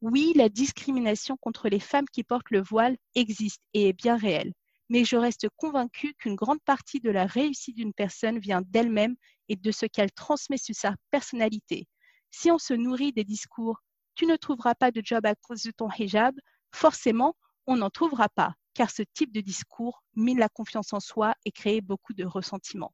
[0.00, 4.52] Oui, la discrimination contre les femmes qui portent le voile existe et est bien réelle,
[4.88, 9.16] mais je reste convaincue qu'une grande partie de la réussite d'une personne vient d'elle-même
[9.48, 11.86] et de ce qu'elle transmet sur sa personnalité,
[12.32, 13.80] si on se nourrit des discours
[14.14, 16.34] tu ne trouveras pas de job à cause de ton hijab,
[16.72, 17.34] forcément,
[17.66, 21.52] on n'en trouvera pas, car ce type de discours mine la confiance en soi et
[21.52, 22.92] crée beaucoup de ressentiment.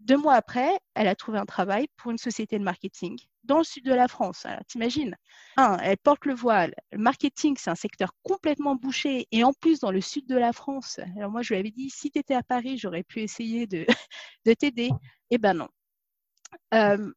[0.00, 3.64] deux mois après, elle a trouvé un travail pour une société de marketing dans le
[3.64, 4.46] sud de la France.
[4.68, 5.14] T'imagines?
[5.82, 6.74] Elle porte le voile.
[6.92, 10.52] Le marketing, c'est un secteur complètement bouché et en plus dans le sud de la
[10.52, 11.00] France.
[11.16, 13.86] Alors moi, je lui avais dit, si tu étais à Paris, j'aurais pu essayer de,
[14.46, 14.90] de t'aider.
[15.30, 15.68] Eh ben non.
[16.74, 17.12] Euh,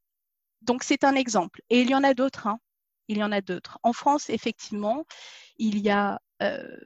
[0.64, 1.62] donc c'est un exemple.
[1.70, 2.48] Et il y en a d'autres.
[2.48, 2.60] Hein.
[3.08, 3.80] Il y en a d'autres.
[3.84, 5.06] En France, effectivement,
[5.58, 6.78] il y a, euh,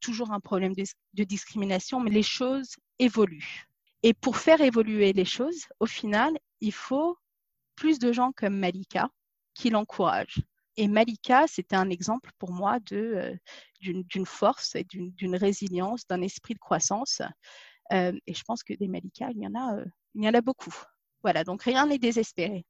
[0.00, 3.66] toujours un problème de discrimination, mais les choses évoluent.
[4.02, 7.16] Et pour faire évoluer les choses, au final, il faut
[7.76, 9.08] plus de gens comme Malika
[9.54, 10.42] qui l'encouragent.
[10.76, 13.34] Et Malika, c'était un exemple pour moi euh,
[13.80, 17.22] d'une force et d'une résilience, d'un esprit de croissance.
[17.92, 20.74] Euh, et je pense que des Malika, il y en a beaucoup.
[21.22, 22.64] Voilà, donc rien n'est désespéré.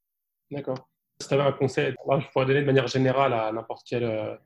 [0.50, 0.88] D'accord.
[1.20, 4.38] Si tu avais un conseil, je pourrais donner de manière générale à n'importe quelle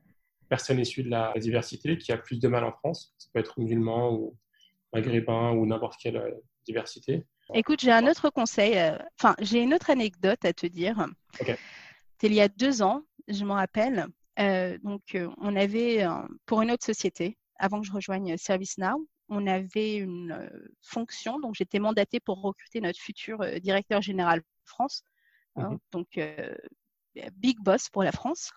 [0.49, 3.13] personne issue de la diversité qui a plus de mal en France.
[3.17, 4.37] Ça peut être musulman ou
[4.93, 7.25] maghrébin ou n'importe quelle diversité.
[7.53, 11.05] Écoute, j'ai un autre conseil, euh, enfin, j'ai une autre anecdote à te dire.
[11.39, 11.55] Okay.
[12.23, 14.07] il y a deux ans, je m'en rappelle.
[14.39, 16.05] Euh, donc, euh, on avait,
[16.45, 20.49] pour une autre société, avant que je rejoigne ServiceNow, on avait une
[20.81, 25.03] fonction, donc j'étais mandatée pour recruter notre futur directeur général France,
[25.55, 25.79] hein, mhm.
[25.91, 26.19] donc
[27.37, 28.51] Big Boss pour la France.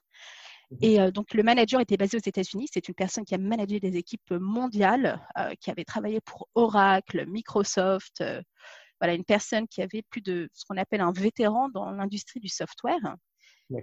[0.71, 0.79] Mhm.
[0.83, 2.69] Et euh, donc, le manager était basé aux États-Unis.
[2.73, 7.27] C'est une personne qui a managé des équipes mondiales, euh, qui avait travaillé pour Oracle,
[7.27, 8.21] Microsoft.
[8.21, 8.43] Euh,
[9.01, 12.49] voilà, une personne qui avait plus de ce qu'on appelle un vétéran dans l'industrie du
[12.49, 13.17] software.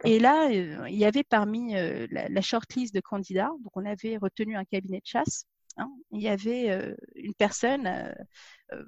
[0.04, 4.65] Et là, il y avait parmi la, shortlist de candidats, donc on avait retenu un
[4.65, 5.45] cabinet de chasse.
[5.78, 5.89] Hein.
[6.12, 8.13] il y avait une personne,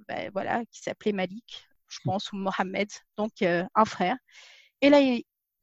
[0.10, 4.18] ben, voilà, qui s'appelait Malik, je pense, ou Mohamed, donc un frère.
[4.82, 5.00] Et là,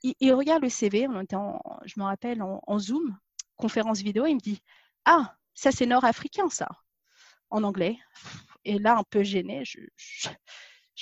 [0.02, 1.36] il, regarde le CV, on était
[1.84, 3.16] je me rappelle, en, Zoom,
[3.56, 4.60] conférence vidéo, il me dit
[5.04, 6.68] Ah, ça c'est nord-africain, ça,
[7.50, 7.98] en anglais.
[8.64, 9.80] Et là, un peu gêné, je,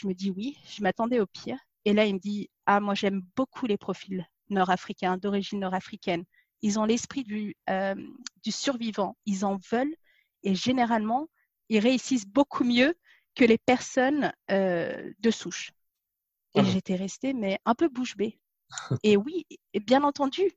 [0.07, 1.59] me dis oui, je m'attendais au pire.
[1.85, 6.25] Et là, il me dit Ah, moi j'aime beaucoup les profils nord-africains, d'origine nord-africaine.
[6.61, 7.95] Ils ont l'esprit du, euh,
[8.45, 9.95] du survivant, ils en veulent
[10.43, 11.29] et généralement,
[11.69, 12.95] ils réussissent beaucoup mieux
[13.35, 15.73] que les personnes euh, de souche.
[16.55, 18.39] Et ah j'étais restée, mais un peu bouche bée.
[19.03, 20.53] Et oui, bien entendu,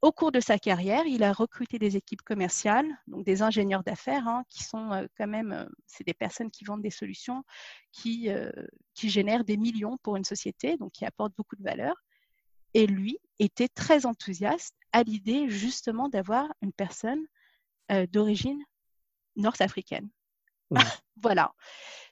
[0.00, 4.28] au cours de sa carrière, il a recruté des équipes commerciales, donc des ingénieurs d'affaires,
[4.28, 7.42] hein, qui sont euh, quand même, euh, c'est des personnes qui vendent des solutions
[7.90, 8.52] qui, euh,
[8.94, 11.96] qui génèrent des millions pour une société, donc qui apportent beaucoup de valeur.
[12.74, 17.24] Et lui était très enthousiaste à l'idée justement d'avoir une personne
[18.10, 18.62] d'origine
[19.36, 20.10] nord-africaine.
[21.22, 21.52] voilà.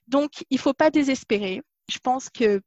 [0.08, 1.62] Donc, il ne faut pas désespérer.
[1.88, 2.62] Je pense que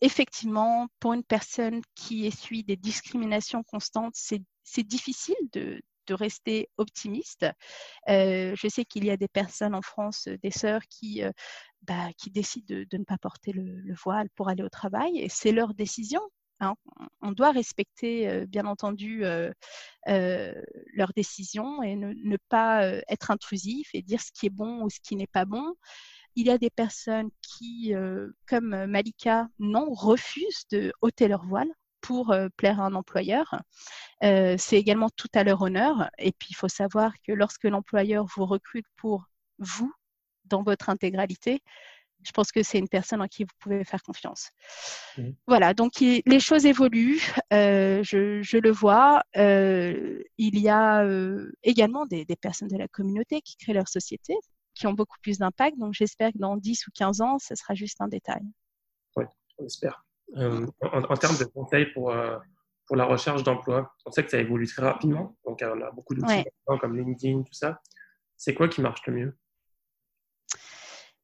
[0.00, 5.80] effectivement, pour une personne qui essuie des discriminations constantes, c'est difficile de,
[6.12, 7.46] rester optimiste.
[8.08, 11.30] Euh, je sais qu'il y a des personnes en France, euh, des sœurs, qui, euh,
[11.82, 15.52] bah, qui décident de, ne pas porter le, voile pour aller au travail, et c'est
[15.52, 16.20] leur décision.
[16.60, 16.74] Hein.
[17.22, 19.24] On doit respecter, bien entendu,
[20.06, 24.90] leurs décisions et ne, ne pas être intrusif et dire ce qui est bon ou
[24.90, 25.74] ce qui n'est pas bon.
[26.36, 31.68] Il y a des personnes qui, euh, comme Malika, non, refusent de ôter leur voile
[32.00, 33.60] pour euh, plaire à un employeur.
[34.22, 36.10] Euh, c'est également tout à leur honneur.
[36.18, 39.26] Et puis, il faut savoir que lorsque l'employeur vous recrute pour
[39.58, 39.92] vous,
[40.44, 41.62] dans votre intégralité,
[42.22, 44.50] je pense que c'est une personne en qui vous pouvez faire confiance.
[45.16, 45.30] Mmh.
[45.46, 49.22] Voilà, donc les choses évoluent, je, le vois.
[49.34, 51.04] il y a
[51.62, 54.34] également des, personnes de la communauté qui créent leur société
[54.74, 55.78] qui ont beaucoup plus d'impact.
[55.78, 58.42] Donc j'espère que dans 10 ou 15 ans, ce sera juste un détail.
[59.16, 59.24] Oui,
[59.58, 60.04] on espère.
[60.36, 62.38] Euh, en, termes de conseils pour, euh,
[62.86, 65.36] pour la recherche d'emploi, on sait que ça évolue très rapidement.
[65.44, 67.80] Donc on a beaucoup d'outils comme LinkedIn, tout ça.
[68.36, 69.38] C'est quoi qui marche le mieux?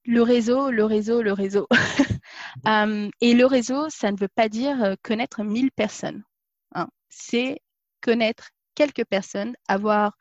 [0.07, 1.67] Le réseau, le réseau, le réseau.
[2.67, 6.25] Euh, et le réseau, ça ne veut pas dire connaître 1000 personnes.
[6.75, 6.89] Hein.
[7.09, 7.61] C'est
[8.01, 10.17] connaître quelques personnes, avoir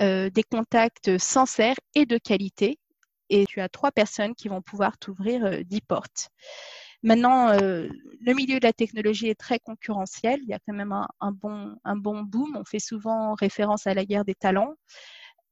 [0.00, 2.78] euh, des contacts sincères et de qualité.
[3.30, 6.28] Et tu as trois personnes qui vont pouvoir t'ouvrir euh, dix portes.
[7.02, 7.88] Maintenant, euh,
[8.20, 10.40] le milieu de la technologie est très concurrentiel.
[10.42, 12.56] Il y a quand même un, bon, un bon boom.
[12.56, 14.74] On fait souvent référence à la guerre des talents.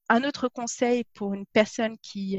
[0.09, 2.39] Un autre conseil pour une personne qui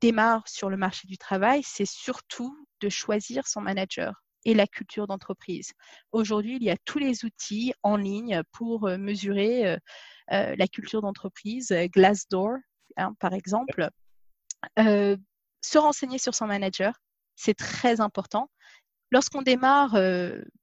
[0.00, 5.06] démarre sur le marché du travail, c'est surtout de choisir son manager et la culture
[5.06, 5.72] d'entreprise.
[6.12, 9.76] Aujourd'hui, il y a tous les outils en ligne pour mesurer
[10.32, 12.56] euh, la culture d'entreprise, euh, Glassdoor,
[12.96, 13.88] hein, par exemple.
[14.78, 15.16] Euh,
[15.62, 16.94] se renseigner sur son manager,
[17.34, 18.48] c'est très important.
[19.10, 19.94] Lorsqu'on démarre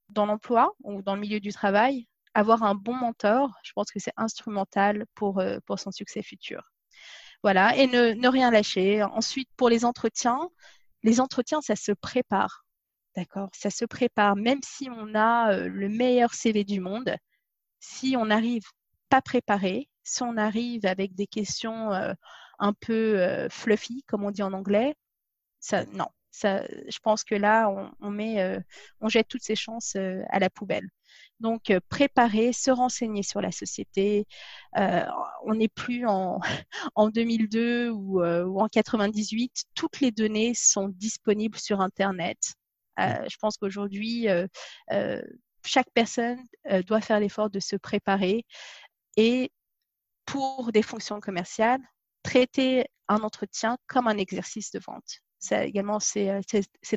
[0.08, 4.00] dans l'emploi ou dans le milieu du travail, avoir un bon mentor, je pense que
[4.00, 5.42] c'est instrumental pour
[5.76, 6.62] son succès futur.
[7.42, 9.02] Voilà, et ne, rien lâcher.
[9.02, 10.48] Ensuite, pour les entretiens,
[11.02, 12.64] les entretiens, ça se prépare.
[13.16, 13.48] D'accord?
[13.54, 14.36] Ça se prépare.
[14.36, 17.16] Même si on a le meilleur CV du monde,
[17.80, 18.64] si on n'arrive
[19.08, 21.90] pas préparé, si on arrive avec des questions
[22.58, 24.94] un peu fluffy, comme on dit en anglais,
[25.60, 26.06] ça, non.
[26.30, 27.68] Ça, je pense que là,
[28.00, 28.58] on, met,
[29.00, 30.88] on jette toutes ces chances à la poubelle.
[31.40, 34.26] Donc, préparer, se renseigner sur la société.
[34.74, 36.40] on n'est plus en,
[36.94, 39.64] en 2002 ou, ou, en 98.
[39.74, 42.54] Toutes les données sont disponibles sur Internet.
[42.98, 44.26] je pense qu'aujourd'hui,
[45.64, 46.42] chaque personne
[46.86, 48.44] doit faire l'effort de se préparer
[49.16, 49.50] et
[50.26, 51.80] pour des fonctions commerciales,
[52.22, 55.20] traiter un entretien comme un exercice de vente.
[55.38, 56.42] Ça également, c'est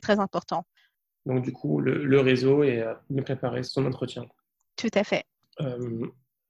[0.01, 0.65] très important.
[1.25, 4.25] Donc, du coup, le, réseau et euh, bien préparer son entretien.
[4.75, 5.25] Tout à fait.
[5.59, 6.07] Euh,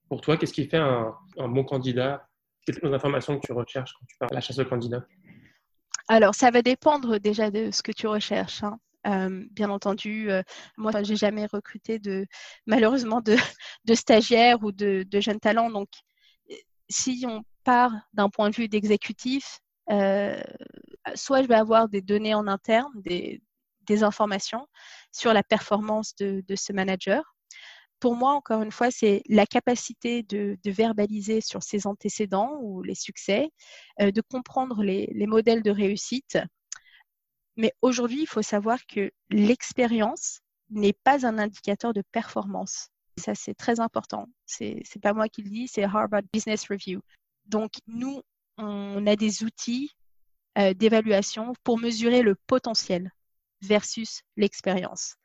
[0.08, 2.26] pour toi, qu'est-ce qui fait un, bon candidat?
[2.64, 5.04] Quelles sont les informations que tu recherches quand tu parles à la chasse au candidat
[6.08, 8.62] Alors, ça va dépendre déjà de ce que tu recherches.
[8.62, 8.78] Hein.
[9.06, 10.30] Euh, bien entendu,
[10.76, 12.24] moi, j'ai jamais recruté de,
[12.66, 13.34] malheureusement, de,
[13.84, 15.70] de stagiaires ou de, de, jeunes talents.
[15.70, 15.88] Donc,
[16.88, 19.58] si on part d'un point de vue d'exécutif,
[19.88, 23.42] soit je vais avoir des données en interne, des,
[23.86, 24.66] des informations
[25.10, 27.34] sur la performance de, ce manager.
[28.00, 32.94] Pour moi, encore une fois, c'est la capacité de, verbaliser sur ses antécédents ou les
[32.94, 33.50] succès,
[34.00, 36.38] euh, de comprendre les, modèles de réussite.
[37.56, 40.40] Mais aujourd'hui, il faut savoir que l'expérience
[40.70, 42.88] n'est pas un indicateur de performance.
[43.18, 44.26] Ça, c'est très important.
[44.46, 47.02] C'est n'est pas moi qui le dis, c'est Harvard Business Review.
[47.44, 48.22] Donc, nous,
[48.56, 49.90] on a des outils
[50.58, 53.10] euh, d'évaluation pour mesurer le potentiel
[53.62, 55.16] versus l'expérience.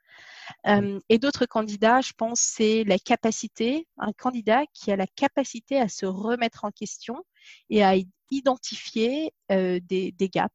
[0.66, 5.80] Euh, et d'autres candidats, je pense, c'est la capacité, un candidat qui a la capacité
[5.80, 7.24] à se remettre en question
[7.70, 7.96] et à
[8.32, 10.54] identifier euh, des, gaps.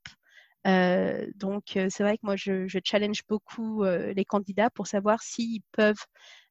[0.67, 6.05] Euh, donc, c'est vrai que moi, je, challenge beaucoup les candidats pour savoir s'ils peuvent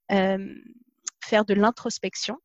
[0.10, 2.38] faire de l'introspection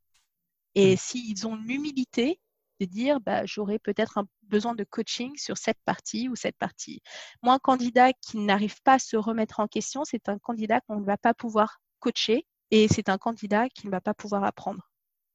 [0.74, 2.38] et s'ils ont l'humilité
[2.80, 7.00] de dire bah, j'aurais peut-être un besoin de coaching sur cette partie ou cette partie.
[7.42, 11.00] Moi, un candidat qui n'arrive pas à se remettre en question, c'est un candidat qu'on
[11.00, 14.90] ne va pas pouvoir coacher et c'est un candidat qui ne va pas pouvoir apprendre.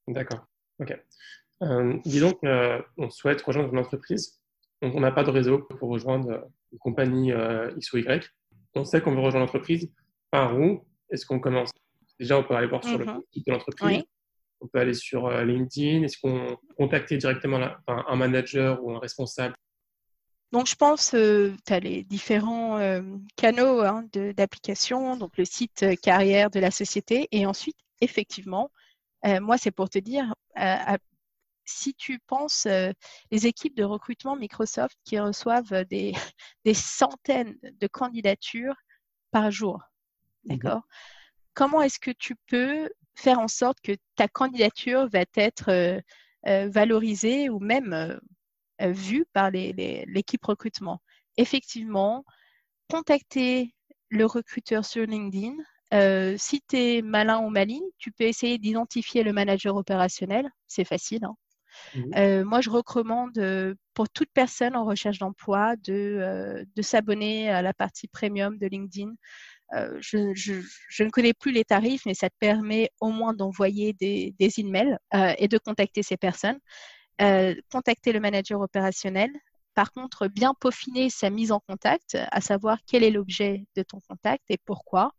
[0.08, 0.45] D'accord.
[0.80, 0.97] OK.
[1.63, 4.41] Euh, disons qu'on souhaite rejoindre une entreprise.
[4.82, 8.30] Donc, on n'a pas de réseau pour rejoindre une compagnie euh, X ou Y.
[8.73, 9.91] On sait qu'on veut rejoindre l'entreprise.
[10.32, 11.71] Par où est-ce qu'on commence
[12.19, 13.21] Déjà, on peut aller voir sur le mm-hmm.
[13.34, 14.04] site de l'entreprise
[14.62, 16.04] on peut aller sur euh, LinkedIn.
[16.04, 19.56] Est-ce qu'on contacter directement un manager ou un responsable?
[20.52, 23.02] Donc, je pense que tu as les différents euh,
[23.38, 27.28] canaux hein, d'application, donc le site euh, carrière de la société.
[27.32, 28.71] Et ensuite, effectivement,
[29.24, 30.34] moi, c'est pour te dire,
[31.63, 36.13] si tu penses, les équipes de recrutement Microsoft qui reçoivent des,
[36.65, 38.74] des centaines de candidatures
[39.30, 39.80] par jour,
[40.45, 40.82] mmh d'accord?
[41.54, 42.89] Comment est-ce que tu peux
[43.21, 45.99] faire en sorte que ta candidature va être euh,
[46.47, 51.01] euh, valorisée ou même euh, vue par l'équipe recrutement.
[51.38, 52.25] Effectivement,
[52.89, 53.73] contacter
[54.10, 55.55] le recruteur sur LinkedIn.
[56.38, 60.49] si tu es malin ou maligne, tu peux essayer d'identifier le manager opérationnel.
[60.67, 61.23] C'est facile.
[61.23, 61.36] Hein.
[61.95, 67.73] Mmh moi, je recommande pour toute personne en recherche d'emploi de, de s'abonner à la
[67.73, 69.13] partie premium de LinkedIn.
[69.73, 74.36] Euh, je, ne connais plus les tarifs, mais ça te permet au moins d'envoyer des,
[74.39, 76.60] des emails euh, et de contacter ces personnes.
[77.21, 79.31] Euh, contacter le manager opérationnel.
[79.73, 83.99] Par contre, bien peaufiner sa mise en contact, à savoir quel est l'objet de ton
[84.01, 85.13] contact et pourquoi,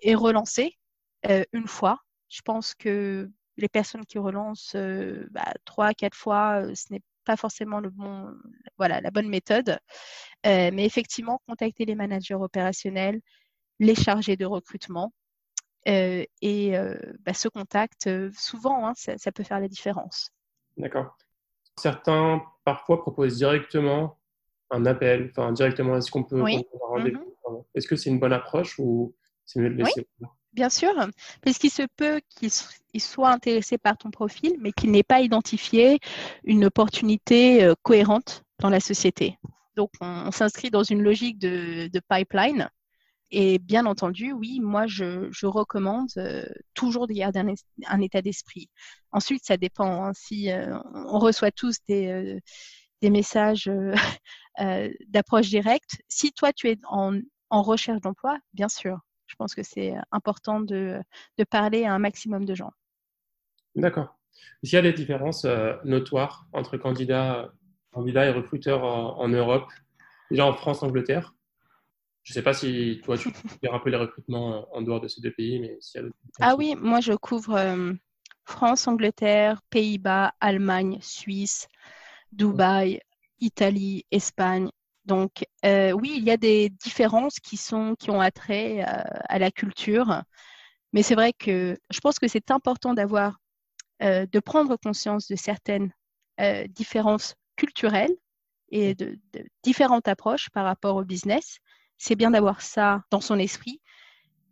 [0.00, 0.76] et relancer
[1.52, 1.98] une fois.
[2.28, 4.76] Je pense que les personnes qui relancent
[5.30, 8.34] bah, trois, quatre fois, ce n'est pas forcément le bon,
[8.76, 9.78] voilà, la bonne méthode.
[10.44, 13.20] mais effectivement, contacter les managers opérationnels,
[13.80, 15.12] les chargés de recrutement.
[15.88, 20.30] Euh, et euh, bah, ce contact, euh, souvent, hein, ça, peut faire la différence.
[20.76, 21.16] D'accord.
[21.76, 24.18] Certains, parfois, proposent directement
[24.70, 26.64] un appel, enfin directement, est-ce qu'on peut oui.
[26.92, 27.64] Mm-hmm.
[27.74, 29.14] Est-ce que c'est une bonne approche ou
[29.44, 30.28] c'est mieux de laisser oui.
[30.52, 30.92] Bien sûr,
[31.42, 32.50] parce qu'il se peut qu'il
[33.00, 36.00] soit intéressé par ton profil, mais qu'il n'ait pas identifié
[36.42, 39.38] une opportunité cohérente dans la société.
[39.76, 42.68] Donc, on, s'inscrit dans une logique de, de pipeline
[43.32, 47.42] et bien entendu, oui, moi, je, recommande euh, toujours de garder
[47.86, 48.68] un, état d'esprit.
[49.12, 50.04] Ensuite, ça dépend.
[50.04, 53.70] Hein, si euh, on reçoit tous des, euh, messages
[55.08, 59.94] d'approche directe, si toi, tu es en, recherche d'emploi, bien sûr, je pense que c'est
[60.10, 61.00] important de,
[61.50, 62.72] parler à un maximum de gens.
[63.76, 64.18] D'accord.
[64.64, 65.46] S'il y a des différences
[65.84, 67.52] notoires entre candidats,
[67.92, 69.70] candidats et recruteurs en, en Europe,
[70.30, 71.32] déjà en France, Angleterre,
[72.22, 75.08] Je ne sais pas si toi, tu couvres un peu les recrutements en dehors de
[75.08, 76.16] ces deux pays, mais s'il y a d'autres.
[76.40, 77.98] Ah oui, moi, je couvre
[78.44, 81.66] France, Angleterre, Pays-Bas, Allemagne, Suisse,
[82.32, 83.00] Dubaï,
[83.40, 84.70] Italie, Espagne.
[85.06, 90.22] Donc, oui, il y a des différences qui, sont, qui ont attrait à la culture.
[90.92, 93.40] Mais c'est vrai que je pense que c'est important d'avoir,
[94.00, 95.92] de prendre conscience de certaines
[96.68, 98.14] différences culturelles
[98.70, 99.18] et de,
[99.62, 101.58] différentes approches par rapport au business.
[102.02, 103.82] C'est bien d'avoir ça dans son esprit.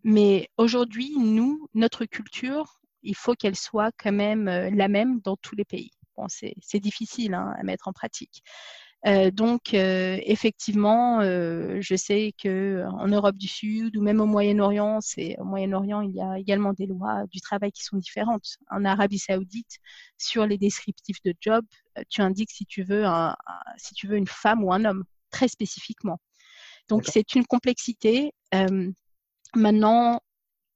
[0.05, 5.57] Mais aujourd'hui, nous, notre culture, il faut qu'elle soit quand même la même dans tous
[5.57, 5.91] les pays.
[6.15, 8.43] Bon, c'est difficile hein, à mettre en pratique.
[9.07, 14.27] Euh, donc, euh, effectivement, euh, je sais que en Europe du Sud ou même au
[14.27, 18.59] Moyen-Orient, c'est au Moyen-Orient, il y a également des lois du travail qui sont différentes.
[18.71, 19.79] En Arabie Saoudite,
[20.19, 21.65] sur les descriptifs de job,
[22.11, 23.37] tu indiques si tu veux un,
[23.79, 26.21] si tu veux une femme ou un homme très spécifiquement.
[26.89, 28.33] Donc, c'est une complexité.
[29.55, 30.21] maintenant,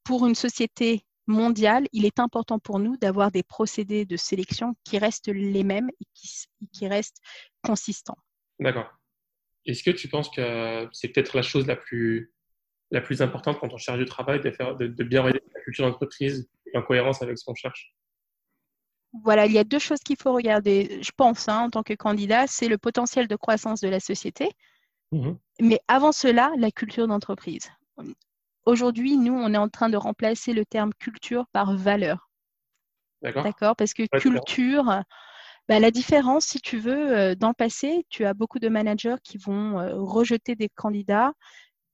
[0.05, 4.99] pour une société mondiale, il est important pour nous d'avoir des procédés de sélection qui
[4.99, 7.21] restent les mêmes et qui, qui restent
[7.63, 8.19] consistants.
[8.59, 8.91] D'accord.
[9.65, 12.33] Est-ce que tu penses que c'est peut-être la chose la plus,
[12.91, 15.87] la plus importante quand on cherche du travail, de, faire, de, bien regarder la culture
[15.87, 17.95] d'entreprise en cohérence avec ce qu'on cherche?
[19.25, 21.93] Voilà, il y a deux choses qu'il faut regarder, je pense, hein, en tant que
[21.93, 24.49] candidat, c'est le potentiel de croissance de la société,
[25.13, 27.71] mmh mais avant cela, la culture d'entreprise.
[28.65, 32.31] Aujourd'hui, nous, on est en train de remplacer le terme culture par valeur.
[33.23, 35.03] D'accord Parce que culture,
[35.69, 39.17] bah, la différence, si tu veux, euh, dans le passé, tu as beaucoup de managers
[39.23, 41.33] qui vont euh, rejeter des candidats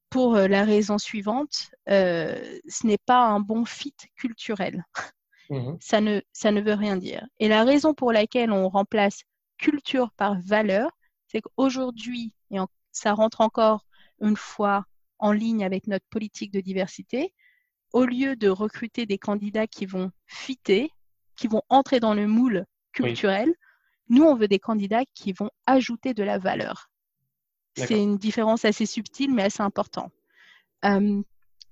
[0.09, 4.85] pour euh, la raison suivante, ce n'est pas un bon fit culturel.
[5.51, 7.27] Mmh ça, ne, ça ne veut rien dire.
[7.39, 9.23] Et la raison pour laquelle on remplace
[9.57, 10.91] culture par valeur,
[11.29, 12.59] c'est qu'aujourd'hui, et
[12.99, 13.84] ça rentre encore
[14.20, 14.84] une fois
[15.18, 17.34] en ligne avec notre politique de diversité,
[17.92, 20.90] au lieu de recruter des candidats qui vont fitter,
[21.36, 23.55] qui vont entrer dans le moule culturel,
[24.09, 26.90] nous, on veut des candidats qui vont ajouter de la valeur.
[27.76, 30.12] C'est une différence assez subtile, mais assez importante.
[30.84, 31.22] Euh,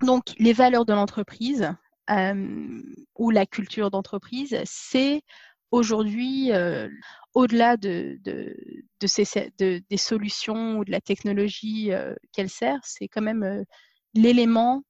[0.03, 1.75] donc, les valeurs de l'entreprise
[2.11, 2.83] euh,
[3.17, 5.23] ou la culture d'entreprise, c'est
[5.71, 6.89] aujourd'hui, euh,
[7.35, 8.19] au-delà de,
[9.01, 13.65] des solutions ou de la technologie euh, qu'elle sert, c'est quand même euh,
[14.15, 14.83] l'élément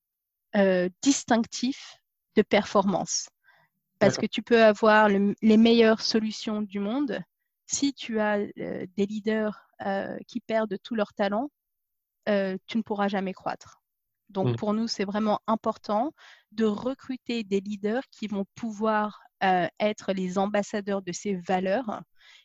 [1.03, 1.99] distinctif
[2.35, 3.29] de performance.
[3.99, 7.21] Parce que tu peux avoir les meilleures solutions du monde.
[7.67, 9.69] Si tu as des leaders
[10.27, 11.51] qui perdent tout leur talent,
[12.27, 13.83] tu ne pourras jamais croître.
[14.29, 14.57] Donc, mmh.
[14.57, 16.13] pour nous, c'est vraiment important
[16.53, 22.03] de recruter des leaders qui vont pouvoir euh, être les ambassadeurs de ces valeurs.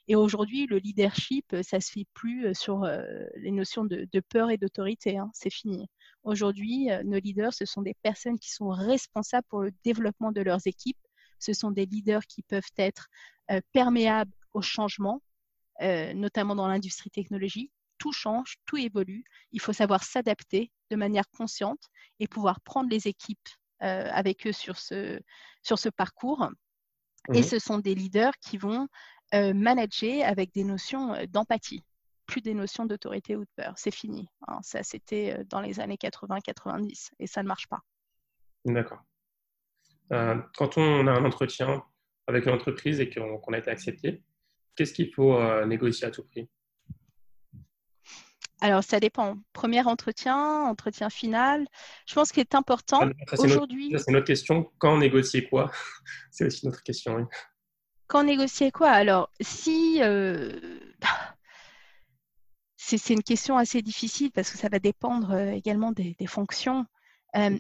[0.09, 3.01] Et aujourd'hui, le leadership, ça ne se fait plus euh, sur euh,
[3.37, 5.17] les notions de, peur et d'autorité.
[5.17, 5.31] Hein.
[5.33, 5.87] C'est fini.
[6.23, 10.67] Aujourd'hui, nos leaders, ce sont des personnes qui sont responsables pour le développement de leurs
[10.67, 10.99] équipes.
[11.39, 13.07] Ce sont des leaders qui peuvent être
[13.71, 15.23] perméables au changement,
[15.79, 17.71] notamment dans l'industrie technologique.
[17.97, 19.23] Tout change, tout évolue.
[19.51, 21.89] Il faut savoir s'adapter de manière consciente
[22.19, 25.19] et pouvoir prendre les équipes avec eux sur ce,
[25.63, 26.47] sur ce parcours
[27.33, 28.87] et mmh ce sont des leaders qui vont
[29.33, 31.83] manager avec des notions d'empathie,
[32.27, 33.73] plus des notions d'autorité ou de peur.
[33.77, 34.27] C'est fini.
[34.47, 34.59] Hein.
[34.61, 37.79] Ça, c'était dans les années 80-90 et ça ne marche pas.
[38.65, 39.01] D'accord.
[40.09, 41.83] quand on a un entretien
[42.27, 44.23] avec une entreprise et qu'on a été accepté,
[44.75, 46.49] qu'est-ce qu'il faut négocier à tout prix?
[48.61, 49.37] Alors, ça dépend.
[49.53, 51.67] Premier entretien, entretien final.
[52.05, 53.09] Je pense qu'il est important
[53.39, 53.91] aujourd'hui.
[53.97, 54.71] C'est notre question.
[54.77, 55.71] Quand négocier quoi?
[56.31, 57.27] C'est aussi notre question.
[58.05, 58.91] Quand négocier quoi?
[58.91, 59.97] Alors, si.
[60.01, 60.79] Euh,
[62.77, 66.85] c'est une question assez difficile parce que ça va dépendre euh, également des, fonctions.
[67.35, 67.57] Euh,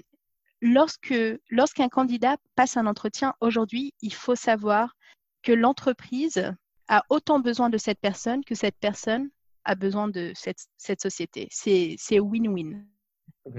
[0.61, 1.15] lorsque
[1.49, 4.95] lorsqu'un candidat passe un entretien aujourd'hui, il faut savoir
[5.41, 6.53] que l'entreprise
[6.89, 9.29] a autant besoin de cette personne que cette personne
[9.65, 11.47] a besoin de cette, cette société.
[11.51, 12.85] C'est win-win.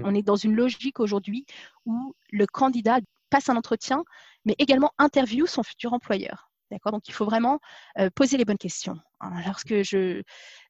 [0.03, 1.45] On est dans une logique aujourd'hui
[1.85, 2.99] où le candidat
[3.29, 4.03] passe un entretien,
[4.45, 6.53] mais également interview son futur employeur.
[6.85, 7.59] Donc, il faut vraiment
[7.99, 8.99] euh, poser les bonnes questions.
[9.19, 9.31] Hein.
[9.45, 10.21] Lorsque je,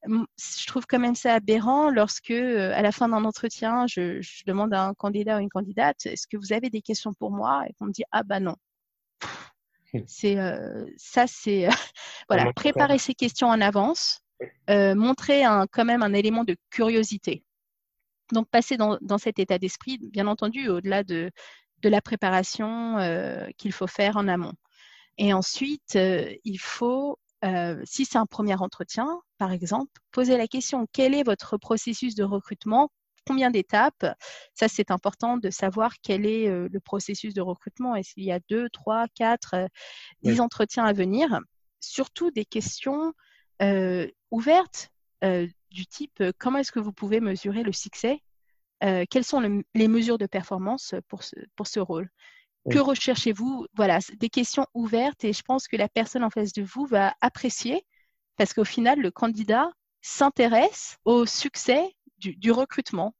[0.05, 4.43] je trouve quand même ça aberrant lorsque, euh, à la fin d'un entretien, je, je,
[4.45, 7.63] demande à un candidat ou une candidate est-ce que vous avez des questions pour moi?
[7.67, 8.55] Et qu'on me dit ah bah non.
[10.07, 11.67] C'est euh, ça, c'est
[12.29, 14.22] voilà, préparer ces questions en avance
[14.69, 17.43] euh, montrer un, quand même un élément de curiosité.
[18.31, 21.29] Donc, passer dans, cet état d'esprit, bien entendu, au-delà de,
[21.81, 24.53] de, la préparation euh, qu'il faut faire en amont.
[25.17, 27.19] Et ensuite, euh, il faut,
[27.83, 32.23] si c'est un premier entretien, par exemple, poser la question, quel est votre processus de
[32.23, 32.89] recrutement?
[33.27, 34.05] Combien d'étapes?
[34.53, 37.95] Ça, c'est important de savoir quel est le processus de recrutement.
[37.95, 39.55] Est-ce qu'il y a deux, trois, quatre,
[40.23, 41.39] dix entretiens à venir
[41.81, 43.13] Surtout des questions
[44.31, 44.89] ouvertes
[45.71, 48.21] du type comment est-ce que vous pouvez mesurer le succès
[48.81, 52.09] Quelles sont les mesures de performance pour ce, pour ce rôle?
[52.69, 53.67] Que recherchez-vous?
[53.75, 57.13] Voilà, des questions ouvertes et je pense que la personne en face de vous va
[57.19, 57.85] apprécier
[58.37, 59.69] parce qu'au final, le candidat
[60.01, 63.13] s'intéresse au succès du, recrutement.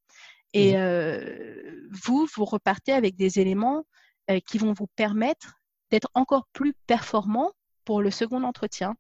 [0.54, 3.86] Et euh, vous, vous repartez avec des éléments
[4.30, 5.60] euh, qui vont vous permettre
[5.92, 7.52] d'être encore plus performant
[7.86, 8.96] pour le second entretien.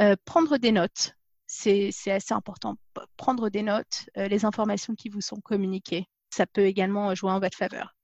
[0.00, 1.14] Euh, prendre des notes,
[1.46, 2.76] c'est assez important.
[3.16, 7.56] Prendre des notes, les informations qui vous sont communiquées, ça peut également jouer en votre
[7.56, 7.96] faveur.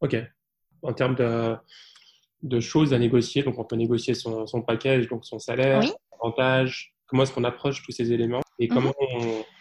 [0.00, 0.16] OK
[0.82, 1.14] en termes
[2.42, 3.42] de, choses à négocier.
[3.42, 7.82] Donc, on peut négocier son, package, donc son salaire, son avantage, comment est-ce qu'on approche
[7.82, 8.74] tous ces éléments et mhm.
[8.74, 8.94] comment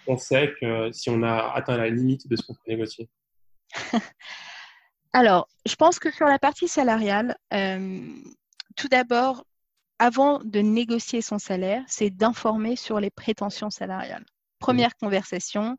[0.07, 3.09] on, sait que si on a atteint la limite de ce qu'on peut négocier?
[5.13, 7.99] Alors, je pense que sur la partie salariale, euh,
[8.75, 9.43] tout d'abord,
[9.99, 14.25] avant de négocier son salaire, c'est d'informer sur les prétentions salariales.
[14.57, 15.77] Première conversation,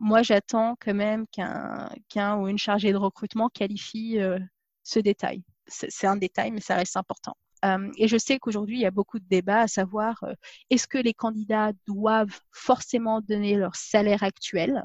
[0.00, 4.38] moi j'attends quand même qu'un ou une chargée de recrutement qualifie euh,
[4.82, 5.44] ce détail.
[5.68, 7.36] C'est un détail, mais ça reste important.
[7.64, 10.34] Euh, et je sais qu'aujourd'hui, il y a beaucoup de débats à savoir euh,
[10.70, 14.84] est-ce que les candidats doivent forcément donner leur salaire actuel?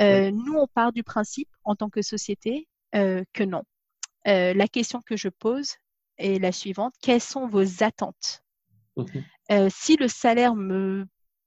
[0.00, 3.62] Nous, on part du principe, en tant que société, que non.
[4.24, 5.76] la question que je pose
[6.22, 8.42] est la suivante quelles sont vos attentes?
[8.96, 11.06] Mmh Si le salaire me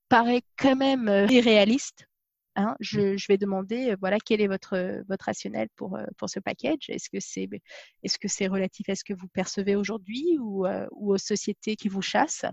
[0.10, 2.08] paraît quand même irréaliste,
[2.58, 3.18] Hein, mmh.
[3.18, 6.90] je, vais demander, voilà, quel est votre, votre rationnel pour, pour ce package?
[6.90, 7.50] Est-ce que c'est
[8.04, 11.90] est -ce c'est relatif à ce que vous percevez aujourd'hui ou, ou, aux sociétés qui
[11.90, 12.46] vous chassent?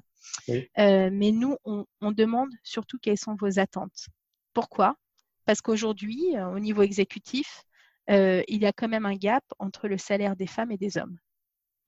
[0.48, 4.08] Mais nous, on, demande surtout quelles sont vos attentes.
[4.54, 4.96] Pourquoi?
[5.44, 7.62] Parce qu'aujourd'hui, au niveau exécutif,
[8.08, 11.18] il y a quand même un gap entre le salaire des femmes et des hommes.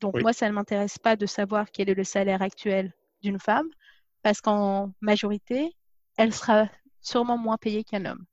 [0.04, 2.92] Donc moi, ça ne m'intéresse pas de savoir quel est le salaire actuel
[3.22, 3.70] d'une femme,
[4.22, 5.72] parce qu'en majorité,
[6.18, 6.68] elle sera
[7.00, 8.26] sûrement moins payé qu'un homme.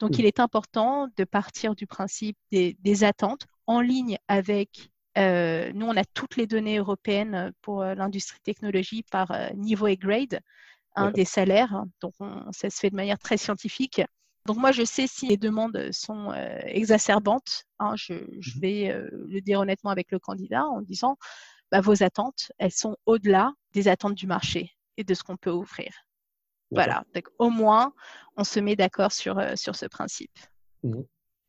[0.00, 0.16] Donc, mmh.
[0.18, 5.96] il est important de partir du principe des, attentes en ligne avec, euh, nous, on
[5.96, 10.40] a toutes les données européennes pour euh, l'industrie technologie par euh, niveau et grade
[10.96, 11.84] hein, des salaires.
[12.00, 12.14] Donc,
[12.50, 14.02] ça se fait de manière très scientifique.
[14.46, 16.32] Donc, moi, je sais si les demandes sont
[16.66, 17.64] exacerbantes.
[17.78, 18.60] Hein, je, mmh.
[18.60, 21.16] vais le dire honnêtement avec le candidat en disant,
[21.70, 25.50] bah, vos attentes, elles sont au-delà des attentes du marché et de ce qu'on peut
[25.50, 25.90] offrir.
[26.70, 27.92] Voilà, donc au moins,
[28.36, 30.36] on se met d'accord sur, euh, sur ce principe.
[30.82, 31.02] Mmh.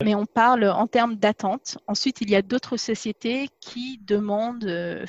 [0.04, 1.78] Mais on parle en termes d'attente.
[1.88, 5.06] Ensuite, il y a d'autres sociétés qui demandent, euh,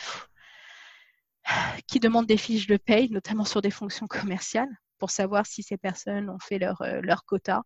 [1.87, 5.77] qui demandent des fiches de paye, notamment sur des fonctions commerciales, pour savoir si ces
[5.77, 7.63] personnes ont fait leur, euh, leur quota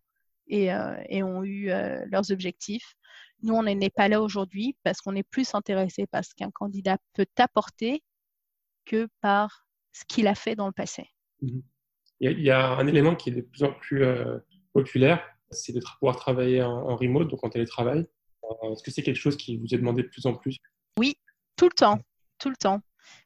[0.51, 0.69] et,
[1.09, 1.67] et, ont eu
[2.11, 2.95] leurs objectifs.
[3.41, 6.97] Nous, on n'est pas là aujourd'hui parce qu'on est plus intéressé par ce qu'un candidat
[7.13, 8.03] peut apporter
[8.85, 11.09] que par ce qu'il a fait dans le passé.
[11.41, 11.59] Mmh.
[12.23, 14.37] Il y, a un élément qui est de plus en plus euh,
[14.73, 18.05] populaire, c'est de pouvoir travailler en, remote, donc en télétravail.
[18.43, 20.57] Euh, est-ce que c'est quelque chose qui vous est demandé de plus en plus?
[20.99, 21.15] Oui,
[21.55, 21.97] tout le temps,
[22.37, 22.79] tout le temps.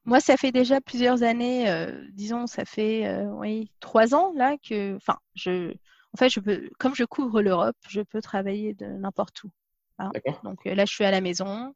[0.05, 4.95] Moi, ça fait déjà plusieurs années, euh, disons, ça fait oui, trois ans là que,
[4.95, 5.73] enfin, je,
[6.15, 9.51] en fait, je peux, comme je couvre l'Europe, je peux travailler de n'importe où.
[9.99, 10.11] Hein.
[10.43, 11.73] Donc là, je suis à la maison.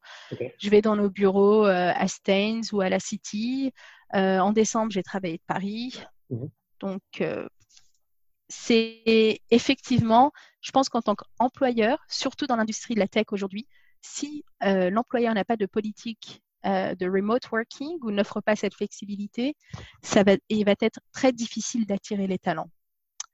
[0.57, 3.73] Je vais dans nos bureaux à Staines ou à la City.
[4.13, 6.01] en décembre, j'ai travaillé de Paris.
[6.29, 6.45] Mmh
[6.79, 7.47] donc, euh,
[8.47, 10.31] c'est effectivement,
[10.61, 13.67] je pense qu'en tant qu'employeur, surtout dans l'industrie de la tech aujourd'hui,
[14.01, 18.73] si euh, l'employeur n'a pas de politique euh, de remote working ou n'offre pas cette
[18.73, 19.55] flexibilité,
[20.01, 22.69] ça va, il va être très difficile d'attirer les talents,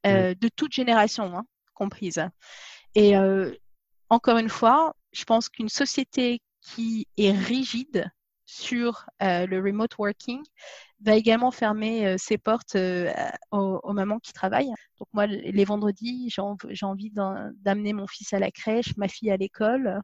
[0.05, 2.21] de toute génération hein, comprise.
[2.95, 3.15] Et
[4.09, 8.09] encore une fois, je pense qu'une société qui est rigide
[8.45, 10.41] sur le remote working
[11.01, 13.11] va également fermer euh, ses portes euh,
[13.51, 14.73] aux, mamans qui travaillent.
[14.99, 19.37] Donc moi, les vendredis, j'ai envie d'amener mon fils à la crèche, ma fille à
[19.37, 20.01] l'école.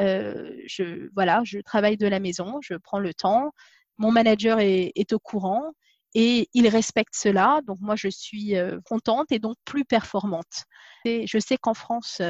[0.00, 3.52] Euh, je, voilà, je travaille de la maison, je prends le temps.
[3.96, 5.72] Mon manager est, au courant
[6.14, 7.60] et il respecte cela.
[7.66, 8.54] Donc moi, je suis
[8.84, 10.64] contente et donc plus performante.
[11.04, 12.22] Et je sais qu'en France,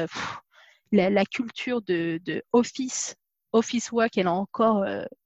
[0.91, 2.19] la, culture de,
[2.51, 3.15] office,
[3.51, 4.85] office work, elle est encore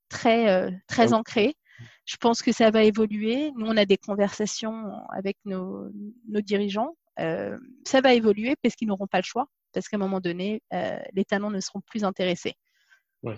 [0.09, 1.55] très, très ancrée.
[2.05, 3.51] Je pense que ça va évoluer.
[3.55, 5.89] Nous, on a des conversations avec nos,
[6.27, 6.95] dirigeants.
[7.19, 10.63] Euh, ça va évoluer parce qu'ils n'auront pas le choix, parce qu'à un moment donné,
[10.73, 12.55] euh, les talents ne seront plus intéressés.
[13.23, 13.35] Oui.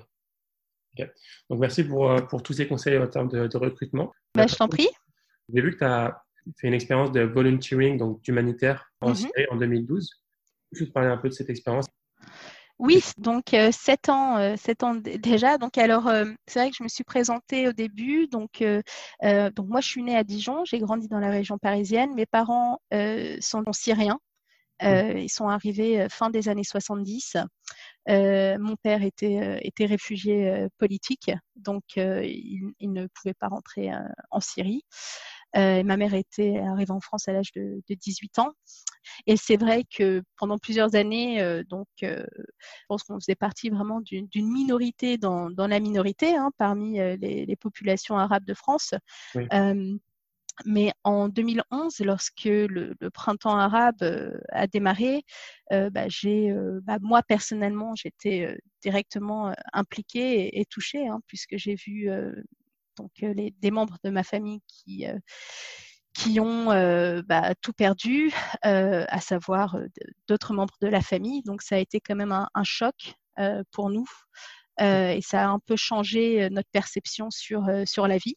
[1.49, 4.13] Donc, merci pour, euh, pour, tous ces conseils en termes de, recrutement.
[4.35, 4.89] Bah, je t'en prie.
[5.53, 6.23] J'ai vu que tu as
[6.57, 9.15] fait une expérience de volunteering, donc d'humanitaire en mhm.
[9.15, 10.09] Syrie en 2012.
[10.71, 11.87] Juste parler un peu de cette expérience?
[12.81, 15.59] Oui, donc euh, sept ans, euh, ans déjà.
[15.59, 18.27] Donc alors, euh, c'est vrai que je me suis présentée au début.
[18.27, 20.65] Donc, donc moi, je suis née à Dijon.
[20.65, 22.15] J'ai grandi dans la région parisienne.
[22.15, 22.79] Mes parents
[23.39, 24.19] sont syriens.
[24.81, 27.37] ils sont arrivés fin des années 70.
[28.07, 33.91] Mon père était, était réfugié politique, donc il, il, ne pouvait pas rentrer
[34.29, 34.83] en Syrie.
[35.57, 38.51] Euh, ma mère était arrivée en France à l'âge de, 18 ans.
[39.27, 43.69] Et c'est vrai que pendant plusieurs années, euh, donc, euh, je pense qu'on faisait partie
[43.69, 48.93] vraiment d'une minorité dans, la minorité hein, parmi les, populations arabes de France.
[50.65, 54.03] Mais en 2011, lorsque le, printemps arabe
[54.49, 55.23] a démarré,
[55.69, 56.53] bah, j'ai,
[56.83, 62.09] bah, moi personnellement, j'étais directement impliquée et, touchée, hein, puisque j'ai vu
[62.97, 65.17] donc euh, les, des membres de ma famille qui euh,
[66.13, 68.33] qui ont euh, bah, tout perdu,
[68.63, 69.77] à savoir
[70.27, 71.41] d'autres membres de la famille.
[71.43, 73.15] Donc ça a été quand même un, choc
[73.71, 74.05] pour nous
[74.77, 78.35] et ça a un peu changé notre perception sur, sur la vie.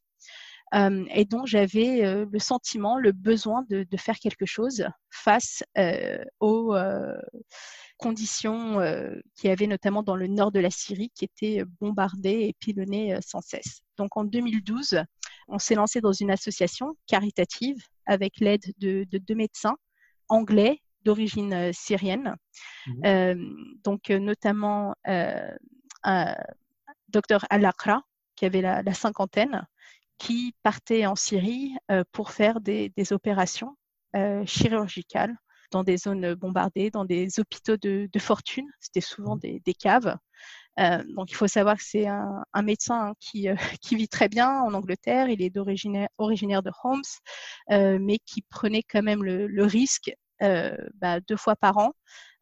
[0.73, 5.63] Et donc j'avais le sentiment, le besoin de, de, faire quelque chose face
[6.41, 6.75] aux
[7.99, 11.65] conditions euh, qu'il y avait notamment dans le nord de la Syrie qui étaient euh,
[11.81, 13.83] bombardées et pilonnées euh, sans cesse.
[13.97, 15.03] Donc en 2012,
[15.49, 19.77] on s'est lancé dans une association caritative avec l'aide de, deux médecins
[20.29, 22.35] anglais d'origine syrienne,
[22.87, 23.35] mmh.
[23.85, 26.35] donc notamment un
[27.09, 28.03] docteur Al-Aqra,
[28.37, 29.67] qui avait la, cinquantaine,
[30.25, 31.75] qui partait en Syrie
[32.13, 33.77] pour faire des, des opérations
[34.47, 35.37] chirurgicales
[35.75, 38.67] dans des zones bombardées, dans des hôpitaux de, fortune.
[38.81, 40.17] C'était souvent des, caves.
[40.81, 44.29] Euh, donc il faut savoir que c'est un, médecin hein, qui, euh, qui, vit très
[44.29, 45.29] bien en Angleterre.
[45.29, 47.03] Il est originaire de Holmes,
[47.71, 51.93] euh, mais qui prenait quand même le, risque bah, deux fois par an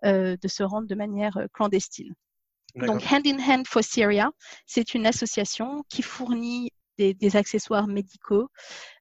[0.05, 2.15] de se rendre de manière clandestine.
[2.75, 4.31] Donc Hand in Hand for Syria,
[4.67, 8.49] c'est une association qui fournit des, accessoires médicaux,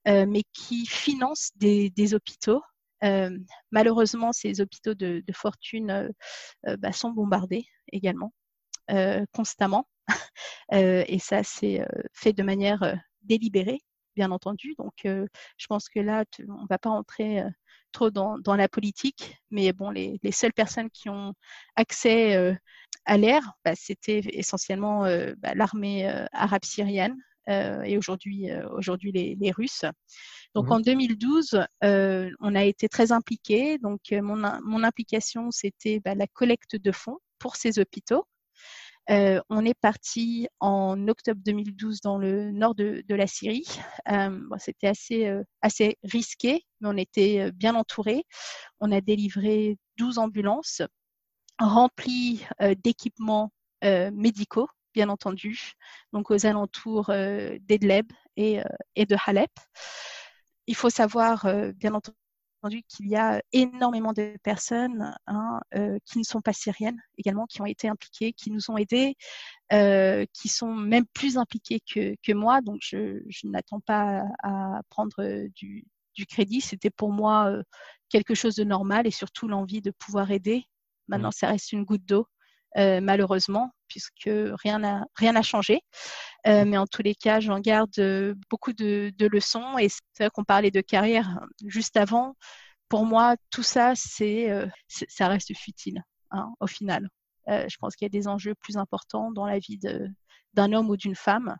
[0.06, 2.62] mais qui finance des hôpitaux
[3.04, 3.38] euh,
[3.72, 6.10] malheureusement, ces hôpitaux de, fortune euh,
[6.68, 8.34] euh, bah, sont bombardés également,
[9.34, 9.88] constamment.
[10.72, 13.82] et ça, c'est fait de manière délibérée,
[14.16, 14.76] bien entendu.
[14.78, 17.44] Donc, je pense que là, on ne va pas entrer
[17.92, 21.34] trop dans, la politique, mais bon, les, seules personnes qui ont
[21.76, 22.58] accès
[23.06, 25.02] à l'air, bah, c'était essentiellement
[25.38, 27.18] bah, l'armée arabe syrienne
[27.48, 29.86] et aujourd'hui, aujourd'hui les, Russes.
[30.54, 33.78] Donc mmh en 2012, euh, on a été très impliqués.
[33.78, 38.26] Donc euh, mon, mon implication, c'était bah, la collecte de fonds pour ces hôpitaux.
[39.10, 43.66] Euh, on est parti en octobre 2012 dans le nord de, de la Syrie.
[44.08, 48.24] Bon, c'était assez, assez risqué, mais on était bien entourés.
[48.80, 50.82] On a délivré 12 ambulances
[51.60, 52.46] remplies
[52.84, 53.52] d'équipements
[53.84, 55.74] médicaux, bien entendu,
[56.14, 58.60] donc aux alentours d'Edleb et,
[58.96, 59.52] et de Halep
[60.68, 66.20] il faut savoir, euh, bien entendu, qu'il y a énormément de personnes hein, euh, qui
[66.20, 69.16] ne sont pas syriennes également, qui ont été impliquées, qui nous ont aidés,
[69.74, 72.62] euh, qui sont même plus impliquées que, moi.
[72.62, 75.86] Donc, je, n'attends pas à, prendre du,
[76.30, 76.62] crédit.
[76.62, 77.52] C'était pour moi
[78.10, 80.64] quelque chose de normal et surtout l'envie de pouvoir aider.
[81.08, 81.40] Maintenant, mmh.
[81.40, 82.28] ça reste une goutte d'eau.
[82.76, 84.30] Malheureusement, puisque
[84.64, 85.82] rien n'a rien n'a changé.
[86.48, 89.78] Euh, mais en tous les cas, j'en garde euh, beaucoup de, leçons.
[89.78, 92.36] Et c'est vrai qu'on parlait de carrière juste avant.
[92.90, 97.10] Pour moi, tout ça, c'est, euh, ça reste futile hein, au final.
[97.48, 99.80] je pense qu'il y a des enjeux plus importants dans la vie
[100.54, 101.56] d'un homme ou d'une femme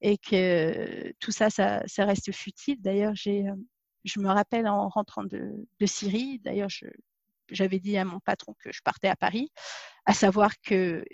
[0.00, 2.80] et que tout ça, ça, reste futile.
[2.80, 3.44] D'ailleurs, j'ai,
[4.04, 6.70] je me rappelle en rentrant de, de Syrie, d'ailleurs,
[7.50, 9.50] j'avais dit à mon patron que je partais à Paris,
[10.06, 11.04] à savoir que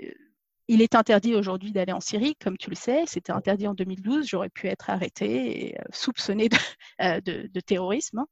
[0.69, 3.05] il est interdit aujourd'hui d'aller en Syrie, comme tu le sais.
[3.07, 4.27] C'était interdit en 2012.
[4.27, 6.51] J'aurais pu être arrêté et euh, soupçonné
[7.01, 8.27] euh, de, terrorisme, hein,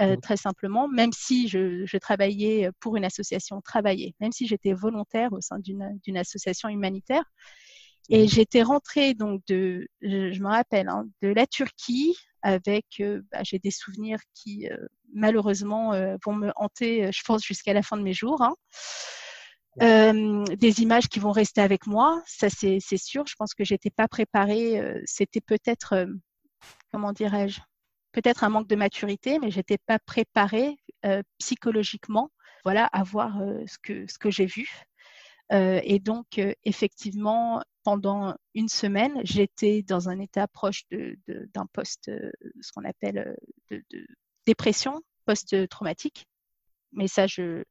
[0.00, 5.32] euh, très simplement, même si je, travaillais pour une association, travaillais, même si j'étais volontaire
[5.32, 7.24] au sein d'une association humanitaire.
[8.08, 13.58] Et j'étais rentrée donc de, je, me rappelle, hein, de la Turquie avec, bah, j'ai
[13.58, 14.66] des souvenirs qui
[15.12, 15.92] malheureusement
[16.24, 18.42] vont me hanter, je pense, jusqu'à la fin de mes jours.
[18.42, 18.54] Hein.
[19.82, 23.26] Euh, des images qui vont rester avec moi, ça c'est sûr.
[23.26, 24.78] Je pense que j'étais pas préparée.
[24.80, 26.06] Euh, c'était peut-être, euh,
[26.92, 27.60] comment dirais-je,
[28.12, 30.76] peut-être un manque de maturité, mais j'étais pas préparée
[31.38, 32.30] psychologiquement,
[32.64, 34.68] voilà, à voir ce que ce que j'ai vu.
[35.50, 42.10] et donc effectivement, pendant une semaine, j'étais dans un état proche d'un de, d'un post,
[42.60, 43.34] ce qu'on appelle
[43.70, 44.06] de, de
[44.46, 46.26] dépression post-traumatique.
[46.92, 47.64] Mais ça, je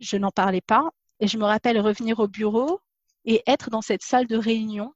[0.00, 0.90] je n'en parlais pas.
[1.20, 2.80] Et je me rappelle revenir au bureau
[3.24, 4.92] et être dans cette salle de réunion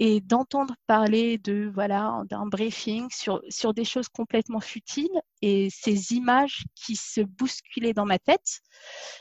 [0.00, 6.12] et d'entendre parler de voilà d'un briefing sur, sur des choses complètement futiles et ces
[6.12, 8.60] images qui se bousculaient dans ma tête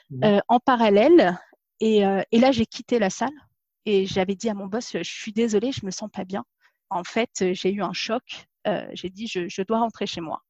[0.10, 0.24] mmh.
[0.24, 1.38] euh, en parallèle.
[1.80, 3.34] Et, euh, et là, j'ai quitté la salle
[3.86, 6.44] et j'avais dit à mon boss, je suis désolée, je me sens pas bien.
[6.90, 8.48] En fait, j'ai eu un choc.
[8.68, 10.44] Euh, j'ai dit, je, je, dois rentrer chez moi.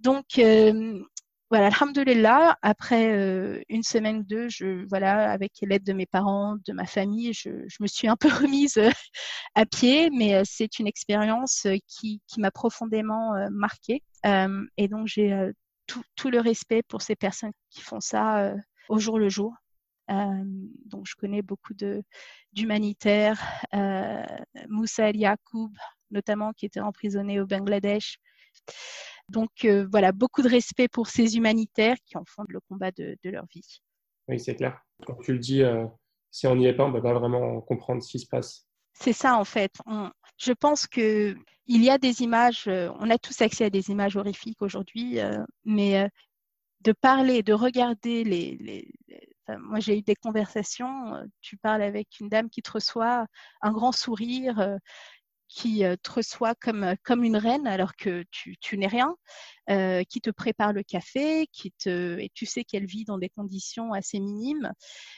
[0.00, 0.38] Donc,
[1.48, 6.56] voilà, alhamdulillah, après euh, une semaine ou deux, je, voilà, avec l'aide de mes parents,
[6.66, 8.90] de ma famille, je, me suis un peu remise euh,
[9.54, 14.02] à pied, mais euh, c'est une expérience qui, m'a profondément marquée.
[14.76, 15.52] et donc, j'ai
[15.86, 18.54] tout, le respect pour ces personnes qui font ça
[18.88, 19.54] au jour le jour.
[20.08, 21.72] donc, je connais beaucoup
[22.52, 23.40] d'humanitaires,
[24.68, 25.72] Moussa El Yacoub,
[26.10, 28.18] notamment, qui était emprisonné au Bangladesh.
[29.28, 33.16] Donc euh, voilà, beaucoup de respect pour ces humanitaires qui en font le combat de,
[33.24, 33.80] leur vie.
[34.28, 34.80] Oui, c'est clair.
[35.06, 35.84] Quand tu le dis, euh,
[36.30, 38.66] si on n'y est pas, on ne peut pas vraiment comprendre ce qui se passe.
[38.92, 39.72] C'est ça en fait.
[40.38, 41.36] je pense que
[41.66, 45.18] il y a des images, euh, on a tous accès à des images horrifiques aujourd'hui,
[45.64, 46.08] mais
[46.82, 48.88] de parler, de regarder les,
[49.48, 51.22] moi, j'ai eu des conversations.
[51.40, 53.26] Tu parles avec une dame qui te reçoit
[53.60, 54.78] un grand sourire,
[55.48, 59.14] qui euh, te reçoit comme, euh, comme une reine alors que tu, tu n'es rien,
[59.70, 63.28] euh, qui te prépare le café, qui te, et tu sais qu'elle vit dans des
[63.28, 64.72] conditions assez minimes.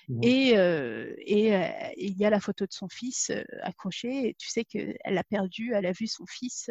[0.09, 0.21] Mmh.
[0.23, 3.31] Et, et il y a la photo de son fils
[3.63, 6.71] accrochée, et tu sais qu'elle a perdu, elle a vu son fils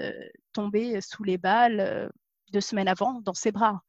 [0.54, 2.12] tomber sous les balles
[2.52, 3.82] deux semaines avant dans ses bras.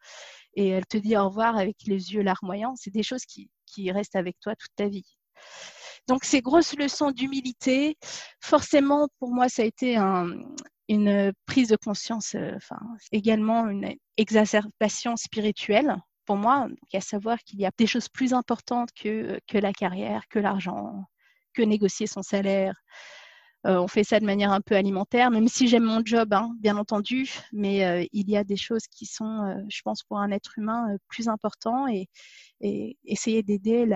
[0.54, 2.74] Et elle te dit au revoir avec les yeux larmoyants.
[2.76, 5.06] C'est des choses qui, qui restent avec toi toute ta vie.
[6.08, 7.98] Donc ces grosses leçons d'humilité,
[8.40, 9.98] forcément pour moi ça a été
[10.88, 12.78] une prise de conscience, euh, enfin
[13.12, 18.90] également une exacerbation spirituelle pour moi, à savoir qu'il y a des choses plus importantes
[18.98, 21.04] que, que la carrière, que l'argent,
[21.54, 22.74] que négocier son salaire.
[23.66, 26.52] Euh, on fait ça de manière un peu alimentaire, même si j'aime mon job, hein,
[26.60, 30.30] bien entendu, mais euh, il y a des choses qui sont, je pense, pour un
[30.30, 32.08] être humain plus importantes et,
[33.04, 33.86] essayer d'aider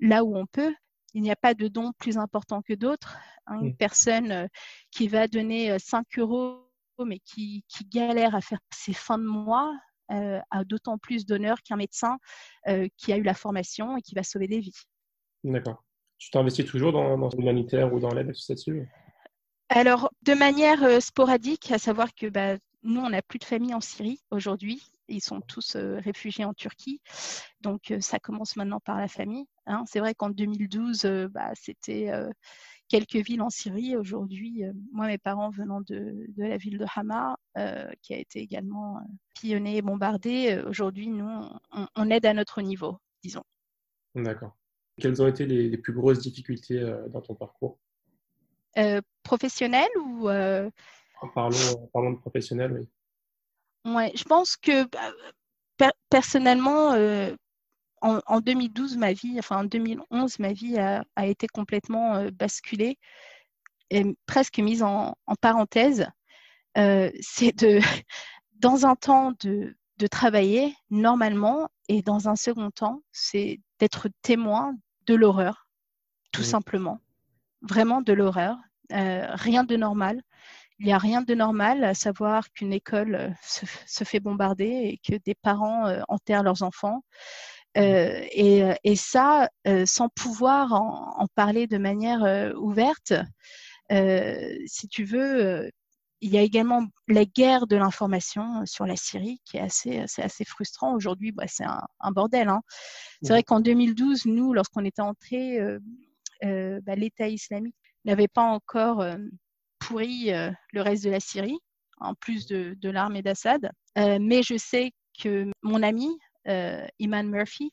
[0.00, 0.74] là où on peut
[1.16, 3.16] il n'y a pas de don plus important que d'autres.
[3.46, 3.60] Hein.
[3.62, 4.46] Une personne euh,
[4.90, 6.58] qui va donner 5 euh, euros,
[7.04, 9.74] mais qui, galère à faire ses fins de mois,
[10.12, 12.18] euh, a d'autant plus d'honneur qu'un médecin
[12.96, 14.82] qui a eu la formation et qui va sauver des vies.
[15.42, 15.82] D'accord.
[16.18, 18.32] Tu t'investis toujours dans, dans l'humanitaire ou dans l'aide
[19.70, 23.80] Alors, de manière sporadique, à savoir que bah, nous, on n'a plus de famille en
[23.80, 24.82] Syrie aujourd'hui.
[25.08, 27.00] Ils sont tous réfugiés en Turquie.
[27.60, 29.46] Donc, ça commence maintenant par la famille.
[29.66, 29.84] Hein.
[29.86, 32.10] C'est vrai qu'en 2012, bah, c'était
[32.88, 33.96] quelques villes en Syrie.
[33.96, 34.62] Aujourd'hui,
[34.92, 37.36] moi, mes parents venant de, la ville de Hama,
[38.02, 39.00] qui a été également
[39.34, 41.28] pillonnée et bombardée, aujourd'hui, nous,
[41.94, 43.44] on, aide à notre niveau, disons.
[44.14, 44.56] D'accord.
[44.98, 47.78] Quelles ont été les, plus grosses difficultés dans ton parcours?
[49.22, 50.28] Professionnel ou
[51.34, 52.88] parlons, parlons de professionnel, oui.
[53.86, 54.84] Ouais, je pense que
[55.78, 56.94] bah, personnellement,
[58.06, 62.98] euh, en, 2012, ma vie, enfin en 2011, ma vie a, été complètement euh, basculée
[63.90, 66.08] et presque mise en, parenthèse.
[66.78, 67.80] Euh, c'est de,
[68.60, 74.74] dans un temps de, de travailler normalement et dans un second temps, c'est d'être témoin
[75.06, 75.68] de l'horreur,
[76.32, 77.00] tout simplement.
[77.62, 78.56] Vraiment de l'horreur.
[78.90, 80.22] rien de normal.
[80.78, 84.98] Il n'y a rien de normal à savoir qu'une école euh, se, fait bombarder et
[84.98, 87.02] que des parents euh, enterrent leurs enfants.
[87.76, 87.80] Mmh.
[87.80, 89.48] Euh, et, ça,
[89.84, 93.12] sans pouvoir en, parler de manière ouverte,
[93.90, 95.70] si tu veux,
[96.22, 100.44] il y a également la guerre de l'information sur la Syrie qui est assez, assez
[100.44, 100.94] frustrant.
[100.94, 102.48] Aujourd'hui, bah, c'est un, bordel.
[102.48, 102.62] Hein.
[103.22, 105.60] C'est vrai qu'en 2012, nous, lorsqu'on était entrés,
[106.42, 109.04] bah, l'État islamique n'avait pas encore
[109.86, 111.58] pourri euh, le reste de la Syrie,
[111.98, 113.70] en plus de, l'armée d'Assad.
[113.98, 116.18] Euh, mais je sais que mon euh,
[116.98, 117.72] Iman Murphy,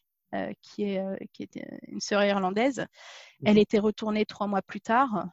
[0.61, 1.03] qui, est,
[1.33, 1.47] qui
[1.87, 2.85] une sœur irlandaise,
[3.45, 3.61] elle mhm.
[3.61, 5.27] était retournée trois mois plus tard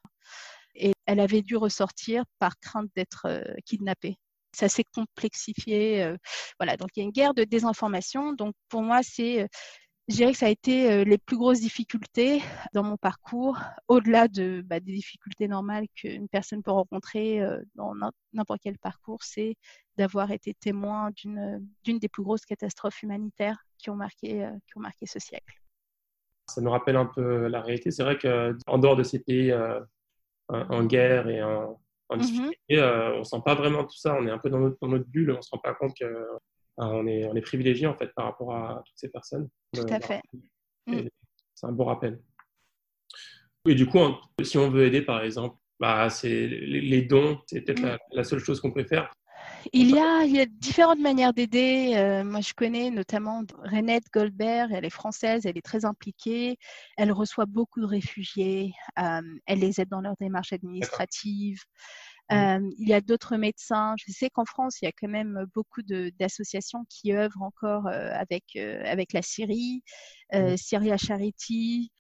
[0.74, 3.26] et elle avait dû ressortir par crainte d'être
[3.64, 4.18] kidnappée.
[4.55, 6.14] Ça s'est complexifié.
[6.59, 8.32] voilà, donc il y a une guerre de désinformation.
[8.32, 9.49] Donc pour moi, c'est
[10.11, 12.43] je dirais que ça a été euh, les plus grosses difficultés
[12.75, 17.93] dans mon parcours, au-delà de, bah, des difficultés normales qu'une personne peut rencontrer euh, dans
[18.33, 19.55] n'importe quel parcours, c'est
[19.97, 24.81] d'avoir été témoin d'une des plus grosses catastrophes humanitaires qui ont marqué, euh, qui ont
[24.81, 25.61] marqué ce siècle.
[26.49, 27.93] Ça nous rappelle un peu la réalité.
[27.93, 29.55] C'est vrai qu'en dehors de ces pays
[30.49, 32.21] en guerre et en, en mm-hmm.
[32.21, 32.83] difficulté,
[33.15, 34.17] on ne sent pas vraiment tout ça.
[34.19, 35.97] On est un peu dans notre, dans notre bulle, on ne se rend pas compte
[35.97, 36.27] que
[36.77, 39.49] on, est, on est privilégié en fait par rapport à toutes ces personnes.
[39.75, 40.21] Tout à fait.
[40.87, 41.09] Mm.
[41.55, 42.21] C'est un bon rappel.
[43.68, 43.99] Et du coup,
[44.43, 47.99] si on veut aider, par exemple, bah, c'est les dons, c'est peut-être mm.
[48.12, 49.11] la, seule chose qu'on peut faire.
[49.73, 51.93] Il y, a, il y a différentes manières d'aider.
[51.97, 56.57] Euh, moi, je connais notamment Renette Goldberg, elle est française, elle est très impliquée.
[56.97, 58.73] Elle reçoit beaucoup de réfugiés.
[58.99, 61.59] Euh, elle les aide dans leur démarche administrative.
[61.59, 62.10] Mmh.
[62.33, 63.95] Euh, il y a d'autres médecins.
[63.99, 68.57] Je sais qu'en France, il y a quand même beaucoup d'associations qui œuvrent encore avec,
[68.57, 69.83] avec la Syrie.
[70.57, 71.91] Syria Charity,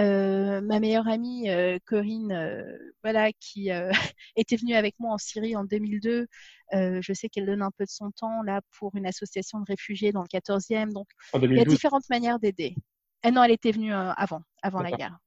[0.00, 2.64] euh, ma meilleure amie euh, Corinne, euh,
[3.04, 3.70] voilà, qui
[4.36, 6.26] était venue avec moi en Syrie en 2002.
[6.72, 10.12] je sais qu'elle donne un peu de son temps là pour une association de réfugiés
[10.12, 10.92] dans le 14e.
[10.92, 12.74] Donc, il y a différentes manières d'aider.
[13.22, 15.18] Eh non, elle était venue avant, avant la guerre.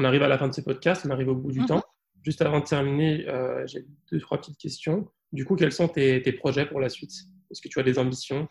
[0.00, 1.78] On arrive à la fin de ce podcast, on arrive au bout du temps.
[1.78, 2.24] Mm-hmm.
[2.24, 3.26] Juste avant de terminer,
[3.66, 5.08] j'ai deux, trois petites questions.
[5.32, 7.12] Du coup, quels sont tes projets pour la suite?
[7.50, 8.48] Est-ce que tu as des ambitions?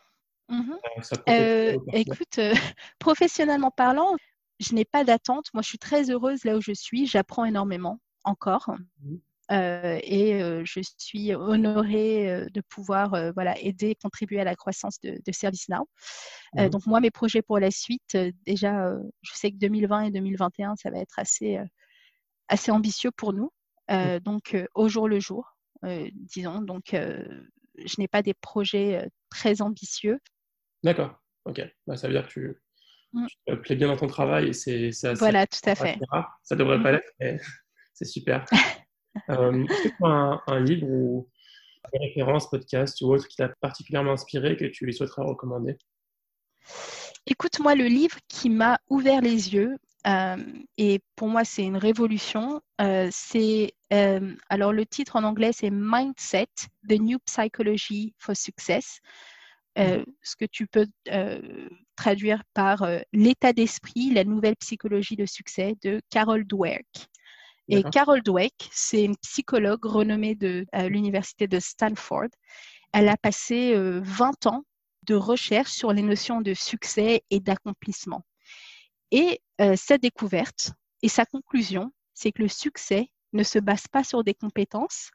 [0.49, 0.73] Mmh
[1.29, 2.53] euh, écoute, euh,
[2.99, 4.15] professionnellement parlant,
[4.59, 5.45] je n'ai pas d'attente.
[5.53, 7.05] Moi, je suis très heureuse là où je suis.
[7.05, 8.69] J'apprends énormément encore.
[8.69, 9.17] Euh,
[9.49, 15.87] et je suis honorée de pouvoir voilà, aider, contribuer à la croissance de, ServiceNow.
[16.53, 20.75] Mmh donc moi, mes projets pour la suite, déjà, je sais que 2020 et 2021,
[20.75, 21.59] ça va être assez,
[22.47, 23.51] assez ambitieux pour nous.
[24.21, 26.61] donc au jour le jour, disons.
[26.61, 26.95] Donc
[27.85, 30.19] je n'ai pas des projets très ambitieux.
[30.83, 31.61] D'accord, ok.
[31.87, 32.55] Bah, ça veut dire que tu,
[33.13, 33.27] mm.
[33.47, 35.13] te plais bien dans ton travail et c'est assez.
[35.15, 35.99] Voilà, tout à fait.
[36.43, 37.39] Ça devrait pas l'être, mais
[37.93, 38.45] c'est super.
[39.29, 41.29] euh, Est-ce que tu as un, livre ou
[41.93, 45.77] une référence, podcast ou autre qui t'a particulièrement inspiré que tu lui souhaiterais recommander?
[47.25, 50.37] Écoute, moi, le livre qui m'a ouvert les yeux, euh,
[50.77, 52.61] et pour moi, c'est une révolution.
[52.81, 56.47] Euh, c'est euh, alors le titre en anglais, c'est Mindset:
[56.87, 59.01] The New Psychology for Success.
[59.77, 65.25] Euh, ce que tu peux euh, traduire par euh, l'état d'esprit, la nouvelle psychologie de
[65.25, 66.85] succès de Carol Dweck.
[67.69, 72.29] Et Carol Dweck, c'est une psychologue renommée de l'université de Stanford.
[72.93, 74.65] Elle a passé 20 ans
[75.03, 78.25] de recherche sur les notions de succès et d'accomplissement.
[79.11, 79.41] Et
[79.75, 84.33] sa découverte et sa conclusion, c'est que le succès ne se base pas sur des
[84.33, 85.11] compétences,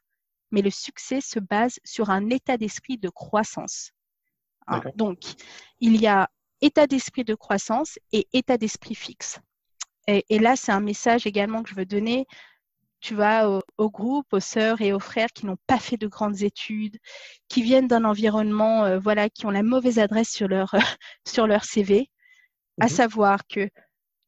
[0.51, 3.91] mais le succès se base sur un état d'esprit de croissance.
[4.67, 4.81] Hein.
[4.95, 5.19] Donc,
[5.79, 6.29] il y a
[6.61, 9.39] état d'esprit de croissance et état d'esprit fixe.
[10.07, 12.25] Et, là, c'est un message également que je veux donner.
[13.01, 16.41] Tu vas au, groupe, aux sœurs et aux frères qui n'ont pas fait de grandes
[16.41, 16.97] études,
[17.49, 20.73] qui viennent d'un environnement, euh, voilà, qui ont la mauvaise adresse sur leur,
[21.27, 22.09] sur leur CV,
[22.79, 22.91] à mhm.
[22.91, 23.69] savoir que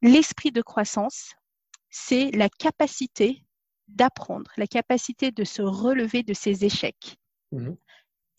[0.01, 1.33] l'esprit de croissance,
[1.89, 3.43] c'est la capacité
[3.87, 7.17] d'apprendre, la capacité de se relever de ses échecs.
[7.51, 7.77] Mhm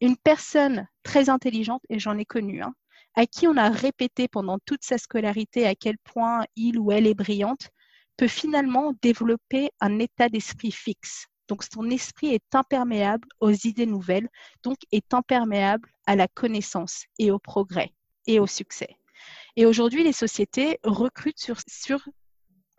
[0.00, 2.74] une personne très intelligente, et j'en ai connu, hein,
[3.18, 7.04] à qui on a répété pendant toute sa scolarité à quel point il ou elle
[7.04, 7.70] est brillante,
[8.16, 11.26] peut finalement développer un état d'esprit fixe.
[11.48, 14.28] Donc son esprit est imperméable aux idées nouvelles,
[14.62, 17.92] donc est imperméable à la connaissance et au progrès
[18.28, 18.96] et au succès.
[19.56, 21.98] Et aujourd'hui, les sociétés recrutent sur, sur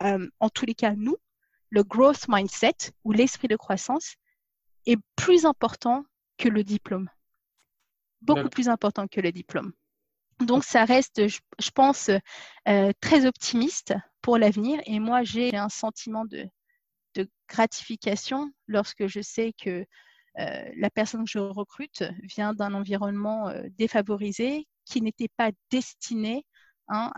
[0.02, 1.18] euh, en tous les cas, nous,
[1.68, 4.14] le growth mindset ou l'esprit de croissance
[4.86, 6.02] est plus important
[6.38, 7.10] que le diplôme.
[8.22, 9.74] Beaucoup plus important que le diplôme.
[10.40, 12.10] Donc, ça reste, je, pense,
[12.68, 14.80] euh, très optimiste pour l'avenir.
[14.86, 16.48] Et moi, j'ai un sentiment de,
[17.48, 19.84] gratification lorsque je sais que
[20.38, 26.46] euh, la personne que je recrute vient d'un environnement euh, défavorisé qui n'était pas destiné
[26.86, 27.10] hein,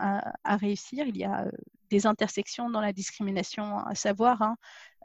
[0.43, 1.05] à, réussir.
[1.05, 1.45] Il y a
[1.93, 4.55] des intersections dans la discrimination, à savoir hein,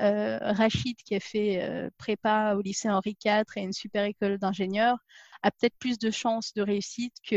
[0.00, 4.38] euh, Rachid qui a fait euh, prépa au lycée Henri IV et une super école
[4.38, 4.96] d'ingénieur
[5.42, 7.36] a peut-être plus de chances de réussite que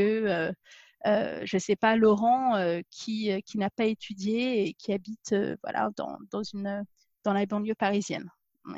[1.05, 2.55] euh, je ne sais pas, Laurent
[2.89, 6.85] qui, qui n'a pas étudié et qui habite voilà, dans, dans, une,
[7.25, 8.29] dans la banlieue parisienne.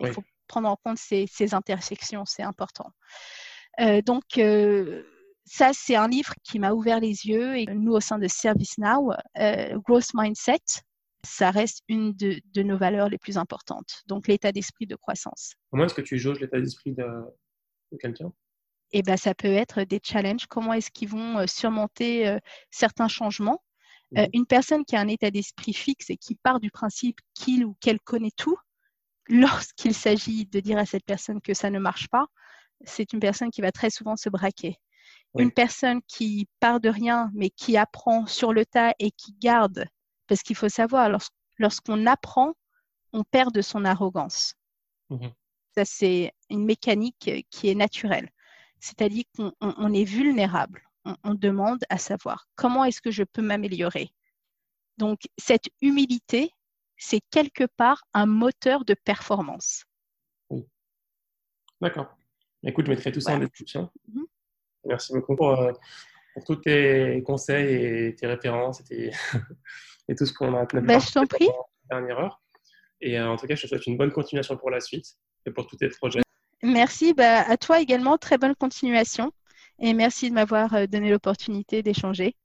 [0.02, 2.92] Il faut prendre en compte ces, ces intersections, c'est important.
[4.06, 4.24] donc,
[5.46, 9.12] ça, c'est un livre qui m'a ouvert les yeux et nous, au sein de ServiceNow,
[9.38, 10.62] euh, Growth Mindset,
[11.26, 14.04] ça reste une de, nos valeurs les plus importantes.
[14.08, 15.54] Donc, l'état d'esprit de croissance.
[15.72, 17.06] Comment est-ce que tu jauges l'état d'esprit de,
[18.00, 18.32] quelqu'un?
[18.92, 20.46] Eh ben, ça peut être des challenges.
[20.48, 22.40] Comment est-ce qu'ils vont euh, surmonter euh,
[22.72, 23.64] certains changements?
[24.12, 24.28] Mhm.
[24.34, 27.76] Une personne qui a un état d'esprit fixe et qui part du principe qu'il ou
[27.82, 28.58] qu'elle connaît tout,
[29.28, 32.28] lorsqu'il s'agit de dire à cette personne que ça ne marche pas,
[32.86, 34.78] c'est une personne qui va très souvent se braquer.
[35.36, 39.86] Une personne qui part de rien, mais qui apprend sur le tas et qui garde,
[40.28, 41.10] parce qu'il faut savoir,
[41.58, 42.54] lorsqu'on apprend,
[43.14, 44.56] on perd de son arrogance.
[45.10, 45.28] Mmh
[45.76, 48.30] Ça, c'est une mécanique qui est naturelle.
[48.80, 50.84] C'est-à-dire qu'on est vulnérable.
[51.24, 54.14] On, demande à savoir comment est-ce que je peux m'améliorer.
[54.98, 56.52] Donc, cette humilité,
[56.98, 59.84] c'est quelque part un moteur de performance.
[60.50, 60.66] Oui.
[61.82, 62.16] D'accord.
[62.64, 63.92] Écoute, je mettrai tout ça en description.
[64.08, 64.26] Mhm.
[64.86, 65.72] Merci beaucoup pour, euh,
[66.34, 69.12] pour, tous tes conseils et tes références et,
[70.08, 71.50] et tout ce qu'on a bah, Je t'en prie.
[71.90, 72.42] Dernière heure.
[73.02, 75.52] Et euh, en tout cas, je te souhaite une bonne continuation pour la suite et
[75.52, 76.22] pour tous tes projets.
[76.64, 78.18] Merci bah, à toi également.
[78.18, 79.32] Très bonne continuation.
[79.80, 82.36] Et merci de m'avoir euh, donné l'opportunité d'échanger.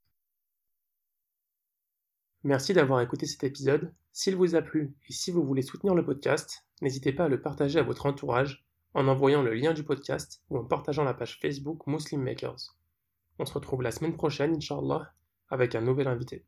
[2.42, 3.92] Merci d'avoir écouté cet épisode.
[4.12, 7.40] S'il vous a plu et si vous voulez soutenir le podcast, n'hésitez pas à le
[7.40, 8.67] partager à votre entourage
[8.98, 12.76] en envoyant le lien du podcast ou en partageant la page Facebook Muslim Makers.
[13.38, 15.12] On se retrouve la semaine prochaine, Inch'Allah,
[15.50, 16.44] avec un nouvel invité.